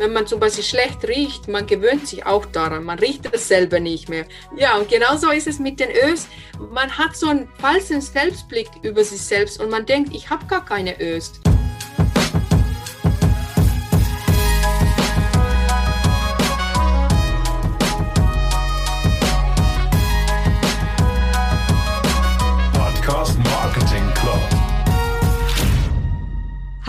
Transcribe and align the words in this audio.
wenn 0.00 0.14
man 0.14 0.26
zum 0.26 0.40
Beispiel 0.40 0.64
schlecht 0.64 1.06
riecht, 1.06 1.46
man 1.46 1.66
gewöhnt 1.66 2.08
sich 2.08 2.24
auch 2.24 2.46
daran, 2.46 2.84
man 2.84 2.98
riecht 2.98 3.28
es 3.32 3.46
selber 3.46 3.80
nicht 3.80 4.08
mehr. 4.08 4.24
Ja, 4.56 4.78
und 4.78 4.88
genauso 4.88 5.30
ist 5.30 5.46
es 5.46 5.58
mit 5.58 5.78
den 5.78 5.90
Ös. 5.90 6.26
Man 6.72 6.96
hat 6.96 7.14
so 7.14 7.28
einen 7.28 7.48
falschen 7.58 8.00
Selbstblick 8.00 8.70
über 8.80 9.04
sich 9.04 9.20
selbst 9.20 9.60
und 9.60 9.70
man 9.70 9.84
denkt, 9.84 10.14
ich 10.14 10.30
habe 10.30 10.46
gar 10.46 10.64
keine 10.64 10.98
Ös. 11.02 11.32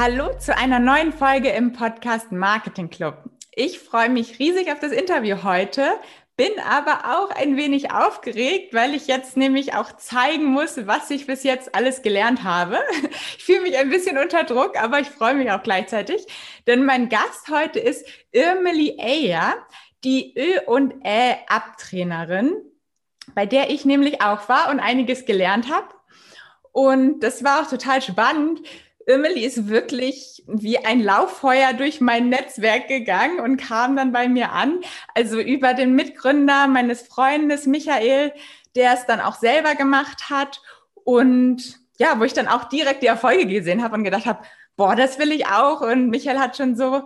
Hallo 0.03 0.35
zu 0.39 0.57
einer 0.57 0.79
neuen 0.79 1.13
Folge 1.13 1.49
im 1.49 1.73
Podcast 1.73 2.31
Marketing 2.31 2.89
Club. 2.89 3.29
Ich 3.53 3.77
freue 3.77 4.09
mich 4.09 4.39
riesig 4.39 4.71
auf 4.71 4.79
das 4.79 4.91
Interview 4.91 5.43
heute, 5.43 5.91
bin 6.35 6.49
aber 6.67 7.01
auch 7.15 7.29
ein 7.29 7.55
wenig 7.55 7.91
aufgeregt, 7.93 8.73
weil 8.73 8.95
ich 8.95 9.05
jetzt 9.05 9.37
nämlich 9.37 9.75
auch 9.75 9.95
zeigen 9.97 10.45
muss, 10.45 10.87
was 10.87 11.11
ich 11.11 11.27
bis 11.27 11.43
jetzt 11.43 11.75
alles 11.75 12.01
gelernt 12.01 12.43
habe. 12.43 12.79
Ich 13.37 13.43
fühle 13.43 13.61
mich 13.61 13.77
ein 13.77 13.91
bisschen 13.91 14.17
unter 14.17 14.43
Druck, 14.43 14.75
aber 14.75 15.01
ich 15.01 15.07
freue 15.07 15.35
mich 15.35 15.51
auch 15.51 15.61
gleichzeitig, 15.61 16.25
denn 16.65 16.83
mein 16.83 17.07
Gast 17.07 17.49
heute 17.51 17.77
ist 17.77 18.03
Irmeli 18.31 18.97
Eyer, 18.99 19.53
die 20.03 20.33
Ö- 20.35 20.61
und 20.65 20.95
Ä-Abtrainerin, 21.05 22.55
bei 23.35 23.45
der 23.45 23.69
ich 23.69 23.85
nämlich 23.85 24.23
auch 24.23 24.49
war 24.49 24.71
und 24.71 24.79
einiges 24.79 25.25
gelernt 25.25 25.71
habe. 25.71 25.89
Und 26.71 27.19
das 27.19 27.43
war 27.43 27.61
auch 27.61 27.69
total 27.69 28.01
spannend, 28.01 28.61
Emily 29.07 29.45
ist 29.45 29.67
wirklich 29.67 30.43
wie 30.47 30.77
ein 30.79 31.01
Lauffeuer 31.01 31.73
durch 31.73 32.01
mein 32.01 32.29
Netzwerk 32.29 32.87
gegangen 32.87 33.39
und 33.39 33.57
kam 33.57 33.95
dann 33.95 34.11
bei 34.11 34.27
mir 34.27 34.51
an. 34.51 34.81
Also 35.15 35.39
über 35.39 35.73
den 35.73 35.95
Mitgründer 35.95 36.67
meines 36.67 37.01
Freundes 37.01 37.65
Michael, 37.65 38.33
der 38.75 38.93
es 38.93 39.05
dann 39.05 39.19
auch 39.19 39.35
selber 39.35 39.75
gemacht 39.75 40.29
hat 40.29 40.61
und 40.93 41.79
ja, 41.97 42.19
wo 42.19 42.23
ich 42.23 42.33
dann 42.33 42.47
auch 42.47 42.65
direkt 42.65 43.03
die 43.03 43.07
Erfolge 43.07 43.45
gesehen 43.45 43.83
habe 43.83 43.95
und 43.95 44.03
gedacht 44.03 44.25
habe, 44.25 44.43
boah, 44.75 44.95
das 44.95 45.19
will 45.19 45.31
ich 45.31 45.45
auch. 45.47 45.81
Und 45.81 46.09
Michael 46.09 46.39
hat 46.39 46.57
schon 46.57 46.75
so, 46.75 47.03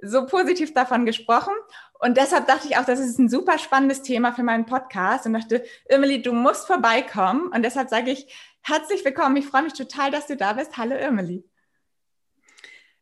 so 0.00 0.26
positiv 0.26 0.72
davon 0.72 1.04
gesprochen. 1.04 1.52
Und 2.00 2.16
deshalb 2.16 2.46
dachte 2.46 2.68
ich 2.68 2.78
auch, 2.78 2.84
das 2.84 3.00
ist 3.00 3.18
ein 3.18 3.28
super 3.28 3.58
spannendes 3.58 4.02
Thema 4.02 4.32
für 4.32 4.44
meinen 4.44 4.64
Podcast 4.64 5.26
und 5.26 5.32
dachte, 5.34 5.64
Emily, 5.86 6.22
du 6.22 6.32
musst 6.32 6.66
vorbeikommen. 6.66 7.48
Und 7.48 7.62
deshalb 7.62 7.90
sage 7.90 8.12
ich, 8.12 8.32
Herzlich 8.68 9.02
willkommen. 9.02 9.36
Ich 9.36 9.46
freue 9.46 9.62
mich 9.62 9.72
total, 9.72 10.10
dass 10.10 10.26
du 10.26 10.36
da 10.36 10.52
bist. 10.52 10.76
Hallo 10.76 10.94
Irmeli. 10.94 11.47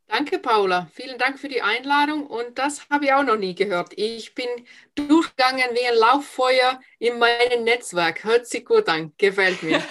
Danke, 0.09 0.39
Paula. 0.39 0.89
Vielen 0.95 1.19
Dank 1.19 1.39
für 1.39 1.49
die 1.49 1.63
Einladung. 1.63 2.27
Und 2.27 2.59
das 2.59 2.89
habe 2.91 3.07
ich 3.07 3.13
auch 3.13 3.25
noch 3.25 3.37
nie 3.37 3.55
gehört. 3.55 3.93
Ich 3.97 4.35
bin 4.35 4.49
durchgegangen 4.95 5.65
wie 5.73 5.87
ein 5.87 5.97
Lauffeuer 5.97 6.81
in 6.99 7.19
meinem 7.19 7.65
Netzwerk. 7.65 8.25
Hört 8.25 8.47
sich 8.47 8.65
gut 8.65 8.89
an. 8.89 9.13
Gefällt 9.19 9.63
mir. 9.63 9.83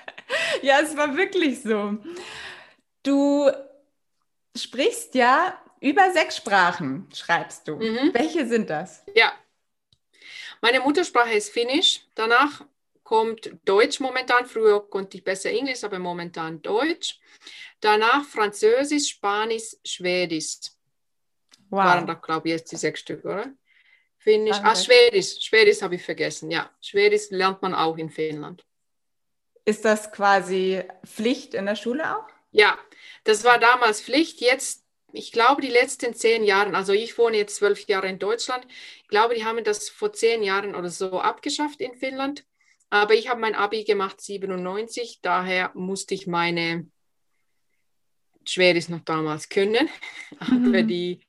ja, 0.62 0.80
es 0.80 0.96
war 0.96 1.16
wirklich 1.16 1.62
so. 1.62 1.96
Du 3.02 3.50
sprichst 4.56 5.14
ja 5.14 5.58
über 5.80 6.12
sechs 6.12 6.36
Sprachen, 6.36 7.08
schreibst 7.14 7.66
du. 7.66 7.76
Mhm. 7.76 8.10
Welche 8.12 8.46
sind 8.46 8.70
das? 8.70 9.02
Ja. 9.14 9.32
Meine 10.60 10.80
Muttersprache 10.80 11.34
ist 11.34 11.50
Finnisch. 11.50 12.02
Danach 12.14 12.62
kommt 13.04 13.52
Deutsch 13.64 14.00
momentan. 14.00 14.46
Früher 14.46 14.88
konnte 14.88 15.18
ich 15.18 15.24
besser 15.24 15.50
Englisch, 15.50 15.84
aber 15.84 15.98
momentan 15.98 16.60
Deutsch. 16.62 17.20
Danach 17.80 18.24
Französisch, 18.24 19.10
Spanisch, 19.10 19.76
Schwedisch. 19.84 20.70
Wow. 21.68 21.84
Waren 21.84 22.06
da, 22.06 22.14
glaube 22.14 22.48
ich, 22.48 22.54
jetzt 22.54 22.72
die 22.72 22.76
sechs 22.76 23.00
Stück, 23.00 23.24
oder? 23.24 23.52
Finnisch. 24.18 24.56
Ah, 24.62 24.74
Schwedisch. 24.74 25.36
Schwedisch 25.40 25.82
habe 25.82 25.96
ich 25.96 26.02
vergessen. 26.02 26.50
Ja, 26.50 26.70
Schwedisch 26.80 27.30
lernt 27.30 27.60
man 27.62 27.74
auch 27.74 27.98
in 27.98 28.10
Finnland. 28.10 28.64
Ist 29.66 29.84
das 29.84 30.12
quasi 30.12 30.82
Pflicht 31.06 31.54
in 31.54 31.66
der 31.66 31.76
Schule 31.76 32.16
auch? 32.16 32.26
Ja, 32.52 32.78
das 33.24 33.44
war 33.44 33.58
damals 33.58 34.00
Pflicht. 34.00 34.40
Jetzt, 34.40 34.84
ich 35.12 35.32
glaube, 35.32 35.62
die 35.62 35.70
letzten 35.70 36.14
zehn 36.14 36.44
Jahre, 36.44 36.74
also 36.74 36.92
ich 36.92 37.18
wohne 37.18 37.36
jetzt 37.36 37.56
zwölf 37.56 37.86
Jahre 37.86 38.08
in 38.08 38.18
Deutschland, 38.18 38.66
ich 39.02 39.08
glaube, 39.08 39.34
die 39.34 39.44
haben 39.44 39.62
das 39.64 39.88
vor 39.88 40.12
zehn 40.12 40.42
Jahren 40.42 40.74
oder 40.74 40.90
so 40.90 41.20
abgeschafft 41.20 41.80
in 41.80 41.94
Finnland. 41.94 42.44
Aber 42.94 43.14
ich 43.14 43.28
habe 43.28 43.40
mein 43.40 43.56
Abi 43.56 43.82
gemacht 43.82 44.20
97, 44.20 45.18
daher 45.20 45.72
musste 45.74 46.14
ich 46.14 46.28
meine 46.28 46.86
Schweres 48.44 48.88
noch 48.88 49.00
damals 49.00 49.48
können. 49.48 49.88
Mhm. 50.48 50.66
Aber 50.66 50.82
die, 50.82 51.20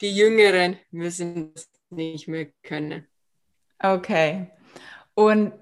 die 0.00 0.16
Jüngeren 0.16 0.78
müssen 0.90 1.52
es 1.54 1.68
nicht 1.90 2.28
mehr 2.28 2.46
können. 2.62 3.06
Okay. 3.78 4.48
Und 5.14 5.52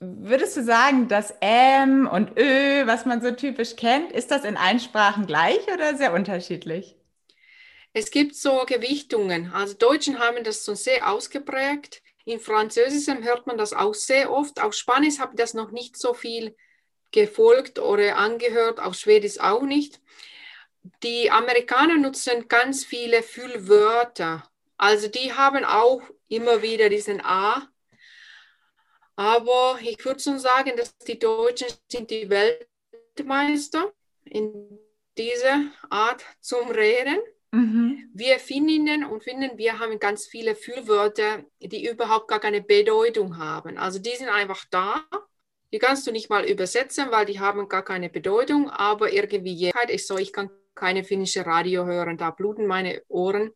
würdest 0.00 0.56
du 0.56 0.64
sagen, 0.64 1.08
dass 1.08 1.32
M 1.40 2.08
und 2.08 2.38
Ö, 2.38 2.86
was 2.86 3.06
man 3.06 3.22
so 3.22 3.30
typisch 3.32 3.76
kennt, 3.76 4.10
ist 4.12 4.32
das 4.32 4.44
in 4.44 4.56
allen 4.56 4.80
Sprachen 4.80 5.26
gleich 5.26 5.60
oder 5.72 5.96
sehr 5.96 6.12
unterschiedlich? 6.12 6.96
Es 7.92 8.10
gibt 8.10 8.34
so 8.34 8.64
Gewichtungen. 8.66 9.52
Also 9.52 9.74
Deutschen 9.74 10.18
haben 10.18 10.42
das 10.44 10.64
so 10.64 10.74
sehr 10.74 11.10
ausgeprägt. 11.10 12.01
In 12.24 12.40
Französischem 12.40 13.24
hört 13.24 13.46
man 13.46 13.58
das 13.58 13.72
auch 13.72 13.94
sehr 13.94 14.30
oft. 14.30 14.60
Auf 14.60 14.74
Spanisch 14.74 15.18
habe 15.18 15.32
ich 15.34 15.38
das 15.38 15.54
noch 15.54 15.70
nicht 15.70 15.96
so 15.96 16.14
viel 16.14 16.56
gefolgt 17.10 17.78
oder 17.78 18.16
angehört, 18.16 18.80
auf 18.80 18.94
Schwedisch 18.94 19.38
auch 19.40 19.62
nicht. 19.62 20.00
Die 21.02 21.30
Amerikaner 21.30 21.96
nutzen 21.96 22.48
ganz 22.48 22.84
viele 22.84 23.22
Füllwörter. 23.22 24.48
Also 24.76 25.08
die 25.08 25.32
haben 25.32 25.64
auch 25.64 26.02
immer 26.28 26.62
wieder 26.62 26.88
diesen 26.88 27.20
A. 27.24 27.68
Aber 29.14 29.78
ich 29.80 30.02
würde 30.04 30.20
schon 30.20 30.38
sagen, 30.38 30.72
dass 30.76 30.96
die 30.98 31.18
Deutschen 31.18 31.68
sind 31.88 32.10
die 32.10 32.28
Weltmeister 32.28 33.92
in 34.24 34.78
dieser 35.16 35.66
Art 35.90 36.24
zum 36.40 36.70
Reden. 36.70 37.18
Mhm. 37.52 38.08
Wir 38.14 38.38
Finninnen 38.38 39.04
und 39.04 39.22
Finnen, 39.22 39.52
wir 39.56 39.78
haben 39.78 39.98
ganz 39.98 40.26
viele 40.26 40.54
Füllwörter, 40.56 41.44
die 41.60 41.86
überhaupt 41.86 42.28
gar 42.28 42.40
keine 42.40 42.62
Bedeutung 42.62 43.36
haben. 43.36 43.76
Also 43.76 43.98
die 43.98 44.16
sind 44.16 44.30
einfach 44.30 44.64
da. 44.70 45.04
Die 45.70 45.78
kannst 45.78 46.06
du 46.06 46.12
nicht 46.12 46.30
mal 46.30 46.44
übersetzen, 46.48 47.10
weil 47.10 47.26
die 47.26 47.40
haben 47.40 47.68
gar 47.68 47.84
keine 47.84 48.08
Bedeutung. 48.08 48.70
Aber 48.70 49.12
irgendwie 49.12 49.52
jeder 49.52 49.88
ist 49.90 50.06
so, 50.06 50.16
ich 50.16 50.32
kann 50.32 50.50
keine 50.74 51.04
finnische 51.04 51.44
Radio 51.44 51.84
hören, 51.84 52.16
da 52.16 52.30
bluten 52.30 52.66
meine 52.66 53.02
Ohren, 53.08 53.52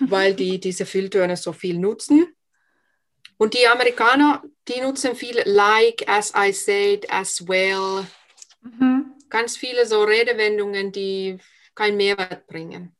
weil 0.00 0.34
die 0.34 0.60
diese 0.60 0.84
Fülltöne 0.84 1.36
so 1.38 1.54
viel 1.54 1.78
nutzen. 1.78 2.28
Und 3.38 3.54
die 3.54 3.66
Amerikaner, 3.66 4.42
die 4.66 4.80
nutzen 4.80 5.14
viel 5.14 5.40
like, 5.46 6.06
as 6.06 6.34
I 6.36 6.52
said, 6.52 7.10
as 7.10 7.46
well. 7.48 8.06
Mhm. 8.60 9.14
Ganz 9.30 9.56
viele 9.56 9.86
so 9.86 10.02
Redewendungen, 10.02 10.92
die 10.92 11.38
keinen 11.74 11.96
Mehrwert 11.96 12.46
bringen. 12.46 12.97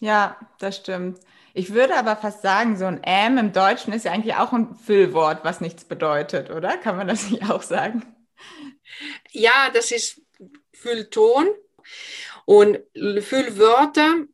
Ja, 0.00 0.36
das 0.58 0.76
stimmt. 0.76 1.20
Ich 1.54 1.72
würde 1.72 1.96
aber 1.96 2.16
fast 2.16 2.42
sagen, 2.42 2.76
so 2.76 2.84
ein 2.84 3.02
M 3.02 3.38
im 3.38 3.52
Deutschen 3.52 3.92
ist 3.92 4.04
ja 4.04 4.12
eigentlich 4.12 4.34
auch 4.36 4.52
ein 4.52 4.74
Füllwort, 4.76 5.44
was 5.44 5.60
nichts 5.60 5.84
bedeutet, 5.84 6.50
oder? 6.50 6.76
Kann 6.76 6.96
man 6.96 7.08
das 7.08 7.30
nicht 7.30 7.48
auch 7.50 7.62
sagen? 7.62 8.02
Ja, 9.32 9.70
das 9.72 9.90
ist 9.92 10.20
Füllton 10.72 11.46
und 12.44 12.80
Füllwörter 13.22 14.26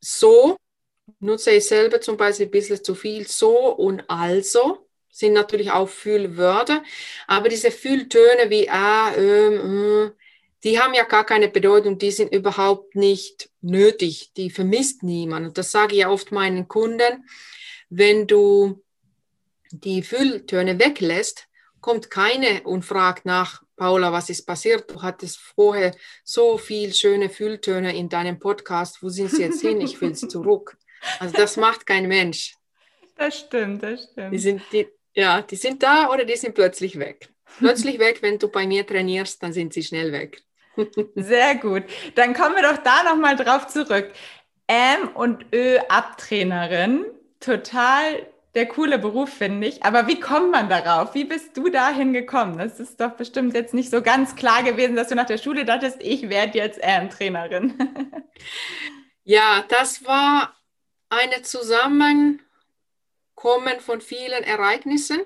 so 0.00 0.56
nutze 1.20 1.52
ich 1.52 1.66
selber 1.66 2.00
zum 2.00 2.16
Beispiel 2.18 2.46
ein 2.48 2.50
bisschen 2.52 2.84
zu 2.84 2.94
viel 2.94 3.26
so 3.28 3.56
und 3.74 4.04
also 4.10 4.88
sind 5.10 5.34
natürlich 5.34 5.72
auch 5.72 5.88
Füllwörter, 5.88 6.82
aber 7.28 7.48
diese 7.48 7.70
Fülltöne 7.72 8.50
wie 8.50 8.70
a, 8.70 9.14
ö, 9.16 9.56
m, 10.08 10.12
die 10.64 10.78
haben 10.78 10.94
ja 10.94 11.04
gar 11.04 11.24
keine 11.24 11.48
Bedeutung, 11.48 11.98
die 11.98 12.10
sind 12.10 12.32
überhaupt 12.32 12.94
nicht 12.94 13.50
nötig, 13.60 14.32
die 14.36 14.50
vermisst 14.50 15.02
niemand. 15.02 15.46
Und 15.46 15.58
das 15.58 15.72
sage 15.72 15.94
ich 15.94 16.00
ja 16.00 16.10
oft 16.10 16.30
meinen 16.30 16.68
Kunden, 16.68 17.24
wenn 17.90 18.26
du 18.26 18.82
die 19.70 20.02
Fülltöne 20.02 20.78
weglässt, 20.78 21.48
kommt 21.80 22.10
keine 22.10 22.62
und 22.62 22.84
fragt 22.84 23.24
nach, 23.26 23.62
Paula, 23.76 24.12
was 24.12 24.30
ist 24.30 24.46
passiert? 24.46 24.88
Du 24.90 25.02
hattest 25.02 25.38
vorher 25.38 25.92
so 26.22 26.56
viel 26.56 26.94
schöne 26.94 27.28
Fülltöne 27.28 27.96
in 27.96 28.08
deinem 28.08 28.38
Podcast. 28.38 29.02
Wo 29.02 29.08
sind 29.08 29.30
sie 29.30 29.42
jetzt 29.42 29.60
hin? 29.60 29.80
Ich 29.80 30.00
will 30.00 30.14
sie 30.14 30.28
zurück. 30.28 30.76
Also 31.18 31.36
das 31.36 31.56
macht 31.56 31.84
kein 31.84 32.06
Mensch. 32.06 32.54
Das 33.16 33.40
stimmt, 33.40 33.82
das 33.82 34.04
stimmt. 34.04 34.32
Die 34.32 34.38
sind, 34.38 34.62
die, 34.72 34.86
ja, 35.14 35.42
die 35.42 35.56
sind 35.56 35.82
da 35.82 36.10
oder 36.10 36.24
die 36.24 36.36
sind 36.36 36.54
plötzlich 36.54 36.98
weg. 36.98 37.30
Plötzlich 37.58 37.98
weg, 37.98 38.22
wenn 38.22 38.38
du 38.38 38.48
bei 38.48 38.66
mir 38.66 38.86
trainierst, 38.86 39.42
dann 39.42 39.52
sind 39.52 39.72
sie 39.72 39.82
schnell 39.82 40.12
weg. 40.12 40.42
Sehr 41.14 41.56
gut. 41.56 41.84
Dann 42.14 42.34
kommen 42.34 42.56
wir 42.56 42.62
doch 42.62 42.78
da 42.78 43.02
nochmal 43.04 43.36
drauf 43.36 43.66
zurück. 43.66 44.12
M 44.66 45.08
und 45.14 45.46
Ö 45.54 45.78
Abtrainerin. 45.88 47.04
Total 47.40 48.26
der 48.54 48.66
coole 48.66 48.98
Beruf, 48.98 49.32
finde 49.32 49.66
ich. 49.66 49.82
Aber 49.82 50.06
wie 50.06 50.20
kommt 50.20 50.50
man 50.50 50.68
darauf? 50.68 51.14
Wie 51.14 51.24
bist 51.24 51.56
du 51.56 51.70
dahin 51.70 52.12
gekommen? 52.12 52.58
Das 52.58 52.80
ist 52.80 53.00
doch 53.00 53.12
bestimmt 53.12 53.54
jetzt 53.54 53.72
nicht 53.74 53.90
so 53.90 54.02
ganz 54.02 54.36
klar 54.36 54.62
gewesen, 54.62 54.94
dass 54.94 55.08
du 55.08 55.14
nach 55.14 55.26
der 55.26 55.38
Schule 55.38 55.64
dachtest, 55.64 55.98
ich 56.00 56.28
werde 56.28 56.58
jetzt 56.58 56.78
M-Trainerin. 56.82 57.74
Ja, 59.24 59.64
das 59.68 60.04
war 60.04 60.52
eine 61.08 61.42
Zusammenkommen 61.42 62.40
von 63.78 64.00
vielen 64.00 64.42
Ereignissen. 64.42 65.20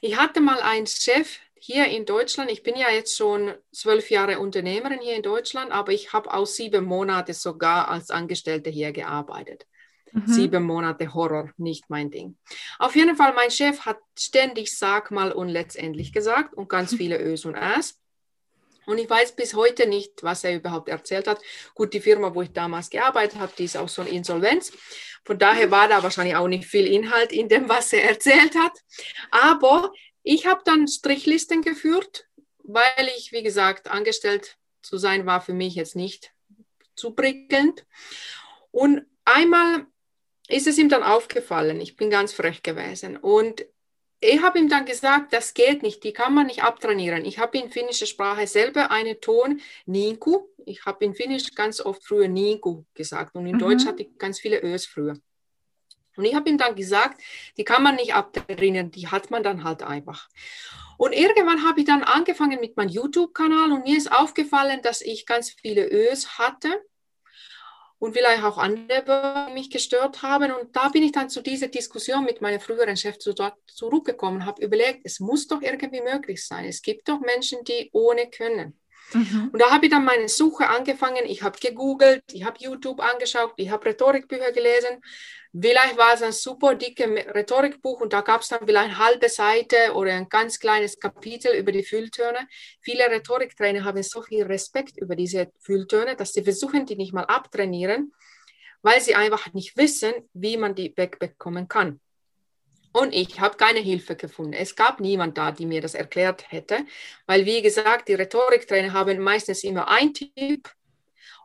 Ich 0.00 0.16
hatte 0.16 0.40
mal 0.40 0.60
einen 0.60 0.88
Chef 0.88 1.38
hier 1.60 1.86
in 1.86 2.04
Deutschland. 2.04 2.50
Ich 2.50 2.62
bin 2.62 2.76
ja 2.76 2.90
jetzt 2.90 3.16
schon 3.16 3.54
zwölf 3.72 4.10
Jahre 4.10 4.38
Unternehmerin 4.38 5.00
hier 5.00 5.16
in 5.16 5.22
Deutschland, 5.22 5.72
aber 5.72 5.92
ich 5.92 6.12
habe 6.12 6.32
auch 6.32 6.46
sieben 6.46 6.84
Monate 6.84 7.34
sogar 7.34 7.88
als 7.88 8.10
Angestellte 8.10 8.70
hier 8.70 8.92
gearbeitet. 8.92 9.66
Mhm. 10.12 10.26
Sieben 10.26 10.62
Monate 10.64 11.12
Horror, 11.14 11.50
nicht 11.56 11.84
mein 11.88 12.10
Ding. 12.10 12.36
Auf 12.78 12.96
jeden 12.96 13.16
Fall, 13.16 13.34
mein 13.34 13.50
Chef 13.50 13.80
hat 13.80 13.98
ständig 14.18 14.76
Sag 14.76 15.10
mal 15.10 15.32
und 15.32 15.48
letztendlich 15.48 16.12
gesagt 16.12 16.54
und 16.54 16.68
ganz 16.68 16.94
viele 16.94 17.18
Ös 17.22 17.44
und 17.44 17.54
Äs. 17.54 18.00
Und 18.86 18.96
ich 18.96 19.10
weiß 19.10 19.36
bis 19.36 19.52
heute 19.52 19.86
nicht, 19.86 20.22
was 20.22 20.44
er 20.44 20.56
überhaupt 20.56 20.88
erzählt 20.88 21.26
hat. 21.26 21.42
Gut, 21.74 21.92
die 21.92 22.00
Firma, 22.00 22.34
wo 22.34 22.40
ich 22.40 22.52
damals 22.52 22.88
gearbeitet 22.88 23.38
habe, 23.38 23.52
die 23.58 23.64
ist 23.64 23.76
auch 23.76 23.88
so 23.88 24.00
eine 24.00 24.10
Insolvenz. 24.10 24.72
Von 25.26 25.38
daher 25.38 25.70
war 25.70 25.88
da 25.88 26.02
wahrscheinlich 26.02 26.36
auch 26.36 26.48
nicht 26.48 26.64
viel 26.64 26.86
Inhalt 26.86 27.30
in 27.30 27.50
dem, 27.50 27.68
was 27.68 27.92
er 27.92 28.04
erzählt 28.08 28.54
hat. 28.54 28.72
Aber 29.30 29.92
ich 30.22 30.46
habe 30.46 30.62
dann 30.64 30.88
Strichlisten 30.88 31.62
geführt, 31.62 32.28
weil 32.58 33.10
ich, 33.16 33.32
wie 33.32 33.42
gesagt, 33.42 33.88
angestellt 33.88 34.58
zu 34.82 34.98
sein 34.98 35.26
war 35.26 35.40
für 35.40 35.54
mich 35.54 35.74
jetzt 35.74 35.96
nicht 35.96 36.32
zu 36.94 37.12
prickelnd. 37.12 37.86
Und 38.70 39.06
einmal 39.24 39.86
ist 40.48 40.66
es 40.66 40.78
ihm 40.78 40.88
dann 40.88 41.02
aufgefallen, 41.02 41.80
ich 41.80 41.96
bin 41.96 42.10
ganz 42.10 42.32
frech 42.32 42.62
gewesen. 42.62 43.16
Und 43.16 43.64
ich 44.20 44.42
habe 44.42 44.58
ihm 44.58 44.68
dann 44.68 44.84
gesagt, 44.84 45.32
das 45.32 45.54
geht 45.54 45.82
nicht, 45.82 46.02
die 46.02 46.12
kann 46.12 46.34
man 46.34 46.46
nicht 46.46 46.64
abtrainieren. 46.64 47.24
Ich 47.24 47.38
habe 47.38 47.58
in 47.58 47.70
finnischer 47.70 48.06
Sprache 48.06 48.46
selber 48.46 48.90
einen 48.90 49.20
Ton 49.20 49.60
Ninku. 49.86 50.48
Ich 50.66 50.84
habe 50.86 51.04
in 51.04 51.14
Finnisch 51.14 51.54
ganz 51.54 51.80
oft 51.80 52.04
früher 52.04 52.28
Ninku 52.28 52.84
gesagt 52.94 53.36
und 53.36 53.46
in 53.46 53.54
mhm. 53.54 53.60
Deutsch 53.60 53.86
hatte 53.86 54.02
ich 54.02 54.18
ganz 54.18 54.40
viele 54.40 54.60
Ös 54.62 54.86
früher. 54.86 55.14
Und 56.18 56.24
ich 56.24 56.34
habe 56.34 56.50
ihm 56.50 56.58
dann 56.58 56.74
gesagt, 56.74 57.22
die 57.56 57.64
kann 57.64 57.82
man 57.82 57.94
nicht 57.94 58.14
abtrainieren, 58.14 58.90
die 58.90 59.08
hat 59.08 59.30
man 59.30 59.42
dann 59.42 59.64
halt 59.64 59.82
einfach. 59.82 60.28
Und 60.98 61.12
irgendwann 61.12 61.64
habe 61.64 61.80
ich 61.80 61.86
dann 61.86 62.02
angefangen 62.02 62.58
mit 62.60 62.76
meinem 62.76 62.88
YouTube-Kanal 62.88 63.70
und 63.70 63.84
mir 63.84 63.96
ist 63.96 64.10
aufgefallen, 64.10 64.82
dass 64.82 65.00
ich 65.00 65.26
ganz 65.26 65.50
viele 65.50 65.88
Ös 65.88 66.38
hatte 66.38 66.68
und 68.00 68.14
vielleicht 68.14 68.42
auch 68.42 68.58
andere 68.58 69.46
die 69.48 69.54
mich 69.54 69.70
gestört 69.70 70.22
haben. 70.22 70.52
Und 70.52 70.74
da 70.74 70.88
bin 70.88 71.04
ich 71.04 71.12
dann 71.12 71.30
zu 71.30 71.40
dieser 71.40 71.68
Diskussion 71.68 72.24
mit 72.24 72.40
meinem 72.40 72.60
früheren 72.60 72.96
Chef 72.96 73.18
zurückgekommen, 73.18 74.44
habe 74.44 74.62
überlegt, 74.62 75.02
es 75.04 75.20
muss 75.20 75.46
doch 75.46 75.62
irgendwie 75.62 76.00
möglich 76.00 76.44
sein. 76.44 76.64
Es 76.64 76.82
gibt 76.82 77.08
doch 77.08 77.20
Menschen, 77.20 77.62
die 77.64 77.90
ohne 77.92 78.28
können. 78.28 78.78
Mhm. 79.12 79.50
Und 79.52 79.58
da 79.60 79.70
habe 79.70 79.86
ich 79.86 79.90
dann 79.90 80.04
meine 80.04 80.28
Suche 80.28 80.68
angefangen. 80.68 81.24
Ich 81.24 81.42
habe 81.42 81.58
gegoogelt, 81.58 82.22
ich 82.32 82.44
habe 82.44 82.58
YouTube 82.60 83.00
angeschaut, 83.00 83.54
ich 83.56 83.70
habe 83.70 83.86
Rhetorikbücher 83.86 84.52
gelesen. 84.52 85.00
Vielleicht 85.58 85.96
war 85.96 86.12
es 86.14 86.22
ein 86.22 86.32
super 86.32 86.74
dickes 86.74 87.06
Rhetorikbuch 87.34 88.02
und 88.02 88.12
da 88.12 88.20
gab 88.20 88.42
es 88.42 88.48
dann 88.48 88.66
vielleicht 88.66 88.90
eine 88.90 88.98
halbe 88.98 89.28
Seite 89.28 89.94
oder 89.94 90.12
ein 90.12 90.28
ganz 90.28 90.58
kleines 90.58 91.00
Kapitel 91.00 91.54
über 91.54 91.72
die 91.72 91.82
Fülltöne. 91.82 92.46
Viele 92.82 93.10
Rhetoriktrainer 93.10 93.84
haben 93.84 94.02
so 94.02 94.22
viel 94.22 94.44
Respekt 94.44 94.98
über 94.98 95.16
diese 95.16 95.50
Fülltöne, 95.58 96.16
dass 96.16 96.34
sie 96.34 96.44
versuchen, 96.44 96.84
die 96.84 96.96
nicht 96.96 97.14
mal 97.14 97.24
abtrainieren, 97.24 98.12
weil 98.82 99.00
sie 99.00 99.14
einfach 99.14 99.52
nicht 99.54 99.76
wissen, 99.78 100.12
wie 100.34 100.58
man 100.58 100.74
die 100.74 100.92
wegbekommen 100.94 101.66
kann. 101.66 101.98
Und 102.98 103.14
ich 103.14 103.38
habe 103.38 103.56
keine 103.56 103.78
Hilfe 103.78 104.16
gefunden. 104.16 104.54
Es 104.54 104.74
gab 104.74 104.98
niemand 105.00 105.38
da, 105.38 105.52
die 105.52 105.66
mir 105.66 105.80
das 105.80 105.94
erklärt 105.94 106.50
hätte, 106.50 106.78
weil 107.26 107.46
wie 107.46 107.62
gesagt, 107.62 108.08
die 108.08 108.14
Rhetoriktrainer 108.14 108.92
haben 108.92 109.20
meistens 109.20 109.62
immer 109.62 109.88
ein 109.88 110.14
Tipp 110.14 110.68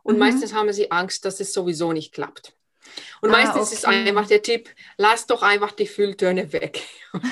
und 0.02 0.14
mhm. 0.14 0.20
meistens 0.20 0.52
haben 0.52 0.72
sie 0.72 0.90
Angst, 0.90 1.24
dass 1.24 1.38
es 1.38 1.52
sowieso 1.52 1.92
nicht 1.92 2.12
klappt. 2.12 2.54
Und 3.20 3.30
ah, 3.30 3.32
meistens 3.32 3.68
okay. 3.68 3.74
ist 3.74 3.86
einfach 3.86 4.26
der 4.26 4.42
Tipp, 4.42 4.68
lass 4.96 5.26
doch 5.26 5.42
einfach 5.42 5.72
die 5.72 5.86
Fülltöne 5.86 6.52
weg. 6.52 6.82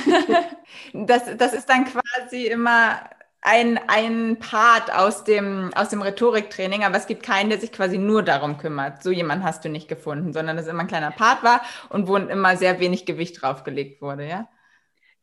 das, 0.92 1.36
das 1.36 1.52
ist 1.52 1.68
dann 1.68 1.84
quasi 1.84 2.46
immer 2.46 3.10
ein, 3.42 3.78
ein 3.88 4.38
Part 4.38 4.92
aus 4.92 5.24
dem, 5.24 5.72
aus 5.74 5.88
dem 5.90 6.02
Rhetoriktraining, 6.02 6.84
aber 6.84 6.96
es 6.96 7.06
gibt 7.06 7.22
keinen, 7.24 7.50
der 7.50 7.60
sich 7.60 7.72
quasi 7.72 7.98
nur 7.98 8.22
darum 8.22 8.58
kümmert. 8.58 9.02
So 9.02 9.10
jemand 9.10 9.42
hast 9.44 9.64
du 9.64 9.68
nicht 9.68 9.88
gefunden, 9.88 10.32
sondern 10.32 10.56
dass 10.56 10.68
immer 10.68 10.82
ein 10.82 10.86
kleiner 10.88 11.10
Part 11.10 11.42
war 11.42 11.62
und 11.90 12.08
wo 12.08 12.16
immer 12.16 12.56
sehr 12.56 12.80
wenig 12.80 13.04
Gewicht 13.06 13.42
draufgelegt 13.42 14.00
wurde, 14.00 14.28
ja? 14.28 14.48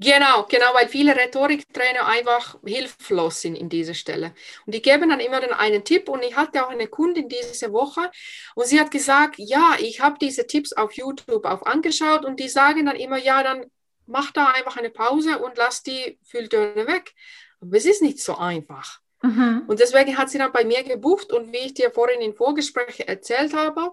Genau, 0.02 0.46
genau, 0.48 0.74
weil 0.74 0.88
viele 0.88 1.14
Rhetoriktrainer 1.14 2.08
einfach 2.08 2.58
hilflos 2.66 3.42
sind 3.42 3.56
in 3.56 3.68
dieser 3.68 3.94
Stelle. 3.94 4.34
Und 4.66 4.74
die 4.74 4.82
geben 4.82 5.10
dann 5.10 5.20
immer 5.20 5.42
den 5.42 5.52
einen 5.52 5.84
Tipp. 5.84 6.08
Und 6.08 6.24
ich 6.24 6.38
hatte 6.38 6.66
auch 6.66 6.70
eine 6.70 6.88
Kundin 6.88 7.28
diese 7.28 7.74
Woche 7.74 8.10
und 8.56 8.66
sie 8.66 8.80
hat 8.80 8.92
gesagt, 8.92 9.36
ja, 9.40 9.76
ich 9.80 10.00
habe 10.00 10.18
diese 10.20 10.48
Tipps 10.48 10.72
auf 10.72 10.94
YouTube 10.94 11.44
auch 11.46 11.64
angeschaut 11.64 12.24
und 12.24 12.40
die 12.40 12.48
sagen 12.48 12.86
dann 12.86 12.96
immer, 12.96 13.18
ja, 13.18 13.44
dann 13.44 13.66
mach 14.06 14.32
da 14.32 14.48
einfach 14.52 14.78
eine 14.78 14.90
Pause 14.90 15.40
und 15.40 15.58
lass 15.58 15.84
die 15.84 16.18
Fülltöne 16.24 16.88
weg. 16.88 17.14
Aber 17.62 17.78
es 17.78 17.86
ist 17.86 18.02
nicht 18.02 18.20
so 18.20 18.38
einfach. 18.38 19.00
Mhm. 19.22 19.64
Und 19.68 19.80
deswegen 19.80 20.18
hat 20.18 20.30
sie 20.30 20.38
dann 20.38 20.52
bei 20.52 20.64
mir 20.64 20.84
gebucht 20.84 21.32
und 21.34 21.52
wie 21.52 21.58
ich 21.58 21.74
dir 21.74 21.92
vorhin 21.92 22.22
im 22.22 22.36
Vorgespräch 22.36 23.02
erzählt 23.08 23.54
habe, 23.54 23.92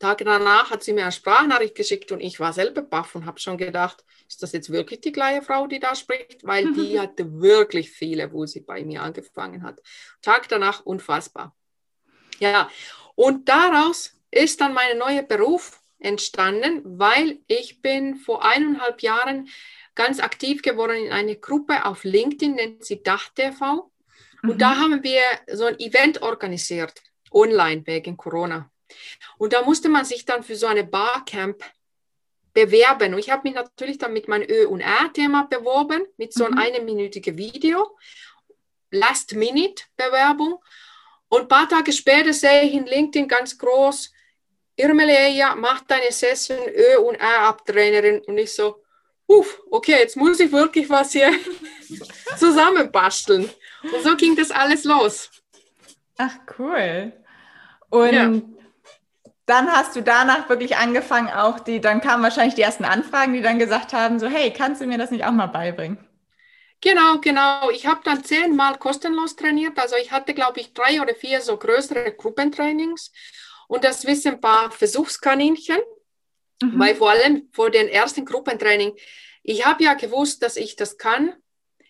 Tage 0.00 0.24
danach 0.24 0.70
hat 0.70 0.82
sie 0.82 0.94
mir 0.94 1.02
eine 1.02 1.12
Sprachnachricht 1.12 1.74
geschickt 1.74 2.10
und 2.10 2.20
ich 2.20 2.40
war 2.40 2.54
selber 2.54 2.80
baff 2.80 3.14
und 3.14 3.26
habe 3.26 3.38
schon 3.38 3.58
gedacht, 3.58 4.02
ist 4.26 4.42
das 4.42 4.52
jetzt 4.52 4.70
wirklich 4.70 5.02
die 5.02 5.12
gleiche 5.12 5.42
Frau, 5.42 5.66
die 5.66 5.78
da 5.78 5.94
spricht? 5.94 6.42
Weil 6.42 6.72
die 6.72 6.98
hatte 7.00 7.40
wirklich 7.40 7.90
viele, 7.90 8.32
wo 8.32 8.46
sie 8.46 8.60
bei 8.60 8.82
mir 8.82 9.02
angefangen 9.02 9.62
hat. 9.62 9.82
Tag 10.22 10.48
danach 10.48 10.86
unfassbar. 10.86 11.54
Ja, 12.38 12.70
und 13.14 13.50
daraus 13.50 14.14
ist 14.30 14.62
dann 14.62 14.72
mein 14.72 14.96
neuer 14.96 15.22
Beruf 15.22 15.82
entstanden, 15.98 16.80
weil 16.84 17.40
ich 17.46 17.82
bin 17.82 18.16
vor 18.16 18.42
eineinhalb 18.42 19.02
Jahren 19.02 19.48
ganz 19.94 20.20
aktiv 20.20 20.62
geworden 20.62 20.96
in 20.96 21.12
einer 21.12 21.34
Gruppe 21.34 21.84
auf 21.84 22.04
LinkedIn, 22.04 22.54
nennt 22.54 22.84
sie 22.84 23.02
DachTV. 23.02 23.90
Und 24.42 24.54
mhm. 24.54 24.58
da 24.58 24.76
haben 24.76 25.02
wir 25.02 25.20
so 25.52 25.64
ein 25.64 25.78
Event 25.78 26.22
organisiert, 26.22 27.02
online 27.30 27.86
wegen 27.86 28.16
Corona. 28.16 28.70
Und 29.38 29.52
da 29.52 29.62
musste 29.62 29.88
man 29.88 30.04
sich 30.04 30.24
dann 30.24 30.42
für 30.42 30.56
so 30.56 30.66
eine 30.66 30.84
Barcamp 30.84 31.62
bewerben. 32.52 33.14
Und 33.14 33.20
ich 33.20 33.30
habe 33.30 33.42
mich 33.44 33.54
natürlich 33.54 33.98
dann 33.98 34.12
mit 34.12 34.28
meinem 34.28 34.48
Ö- 34.48 34.66
und 34.66 34.80
R-Thema 34.80 35.44
beworben, 35.44 36.04
mit 36.16 36.32
so 36.32 36.44
einem 36.44 36.54
mhm. 36.54 36.60
einminütigen 36.60 37.36
Video, 37.36 37.96
Last-Minute-Bewerbung. 38.90 40.58
Und 41.28 41.42
ein 41.42 41.48
paar 41.48 41.68
Tage 41.68 41.92
später 41.92 42.32
sehe 42.32 42.62
ich 42.62 42.74
in 42.74 42.86
LinkedIn 42.86 43.28
ganz 43.28 43.56
groß, 43.56 44.12
Irmeleja 44.76 45.54
macht 45.56 45.90
deine 45.90 46.10
Session 46.10 46.58
Ö- 46.58 46.98
und 46.98 47.16
R-Abtrainerin. 47.16 48.20
Und 48.20 48.38
ich 48.38 48.52
so, 48.52 48.82
uff, 49.30 49.60
okay, 49.70 49.96
jetzt 50.00 50.16
muss 50.16 50.40
ich 50.40 50.52
wirklich 50.52 50.88
was 50.90 51.12
hier 51.12 51.32
zusammenbasteln. 52.36 53.48
Und 53.82 54.02
so 54.02 54.16
ging 54.16 54.36
das 54.36 54.50
alles 54.50 54.84
los. 54.84 55.30
Ach, 56.18 56.36
cool. 56.58 57.12
Und 57.90 58.12
ja 58.12 58.30
dann 59.50 59.68
hast 59.68 59.96
du 59.96 60.02
danach 60.02 60.48
wirklich 60.48 60.76
angefangen, 60.76 61.28
auch 61.28 61.58
die, 61.58 61.80
dann 61.80 62.00
kamen 62.00 62.22
wahrscheinlich 62.22 62.54
die 62.54 62.62
ersten 62.62 62.84
Anfragen, 62.84 63.32
die 63.32 63.42
dann 63.42 63.58
gesagt 63.58 63.92
haben, 63.92 64.20
so, 64.20 64.28
hey, 64.28 64.52
kannst 64.52 64.80
du 64.80 64.86
mir 64.86 64.96
das 64.96 65.10
nicht 65.10 65.24
auch 65.24 65.32
mal 65.32 65.48
beibringen? 65.48 65.98
Genau, 66.80 67.18
genau. 67.18 67.68
Ich 67.70 67.84
habe 67.84 68.00
dann 68.04 68.22
zehnmal 68.22 68.78
kostenlos 68.78 69.34
trainiert. 69.34 69.76
Also 69.76 69.96
ich 69.96 70.12
hatte, 70.12 70.34
glaube 70.34 70.60
ich, 70.60 70.72
drei 70.72 71.02
oder 71.02 71.16
vier 71.16 71.40
so 71.40 71.56
größere 71.56 72.12
Gruppentrainings. 72.12 73.10
Und 73.66 73.82
das 73.82 74.06
wissen 74.06 74.34
ein 74.34 74.40
paar 74.40 74.70
Versuchskaninchen, 74.70 75.80
mhm. 76.62 76.78
weil 76.78 76.94
vor 76.94 77.10
allem 77.10 77.48
vor 77.52 77.70
den 77.70 77.88
ersten 77.88 78.24
Gruppentraining, 78.24 78.96
ich 79.42 79.66
habe 79.66 79.84
ja 79.84 79.94
gewusst, 79.94 80.42
dass 80.42 80.56
ich 80.56 80.76
das 80.76 80.98
kann. 80.98 81.34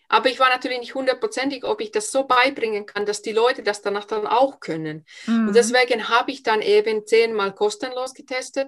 Aber 0.07 0.29
ich 0.29 0.39
war 0.39 0.49
natürlich 0.49 0.79
nicht 0.79 0.93
hundertprozentig, 0.93 1.63
ob 1.63 1.79
ich 1.79 1.91
das 1.91 2.11
so 2.11 2.25
beibringen 2.25 2.85
kann, 2.85 3.05
dass 3.05 3.21
die 3.21 3.31
Leute 3.31 3.63
das 3.63 3.81
danach 3.81 4.03
dann 4.03 4.27
auch 4.27 4.59
können. 4.59 5.05
Mhm. 5.25 5.47
Und 5.47 5.55
deswegen 5.55 6.09
habe 6.09 6.31
ich 6.31 6.43
dann 6.43 6.61
eben 6.61 7.07
zehnmal 7.07 7.55
kostenlos 7.55 8.13
getestet. 8.13 8.67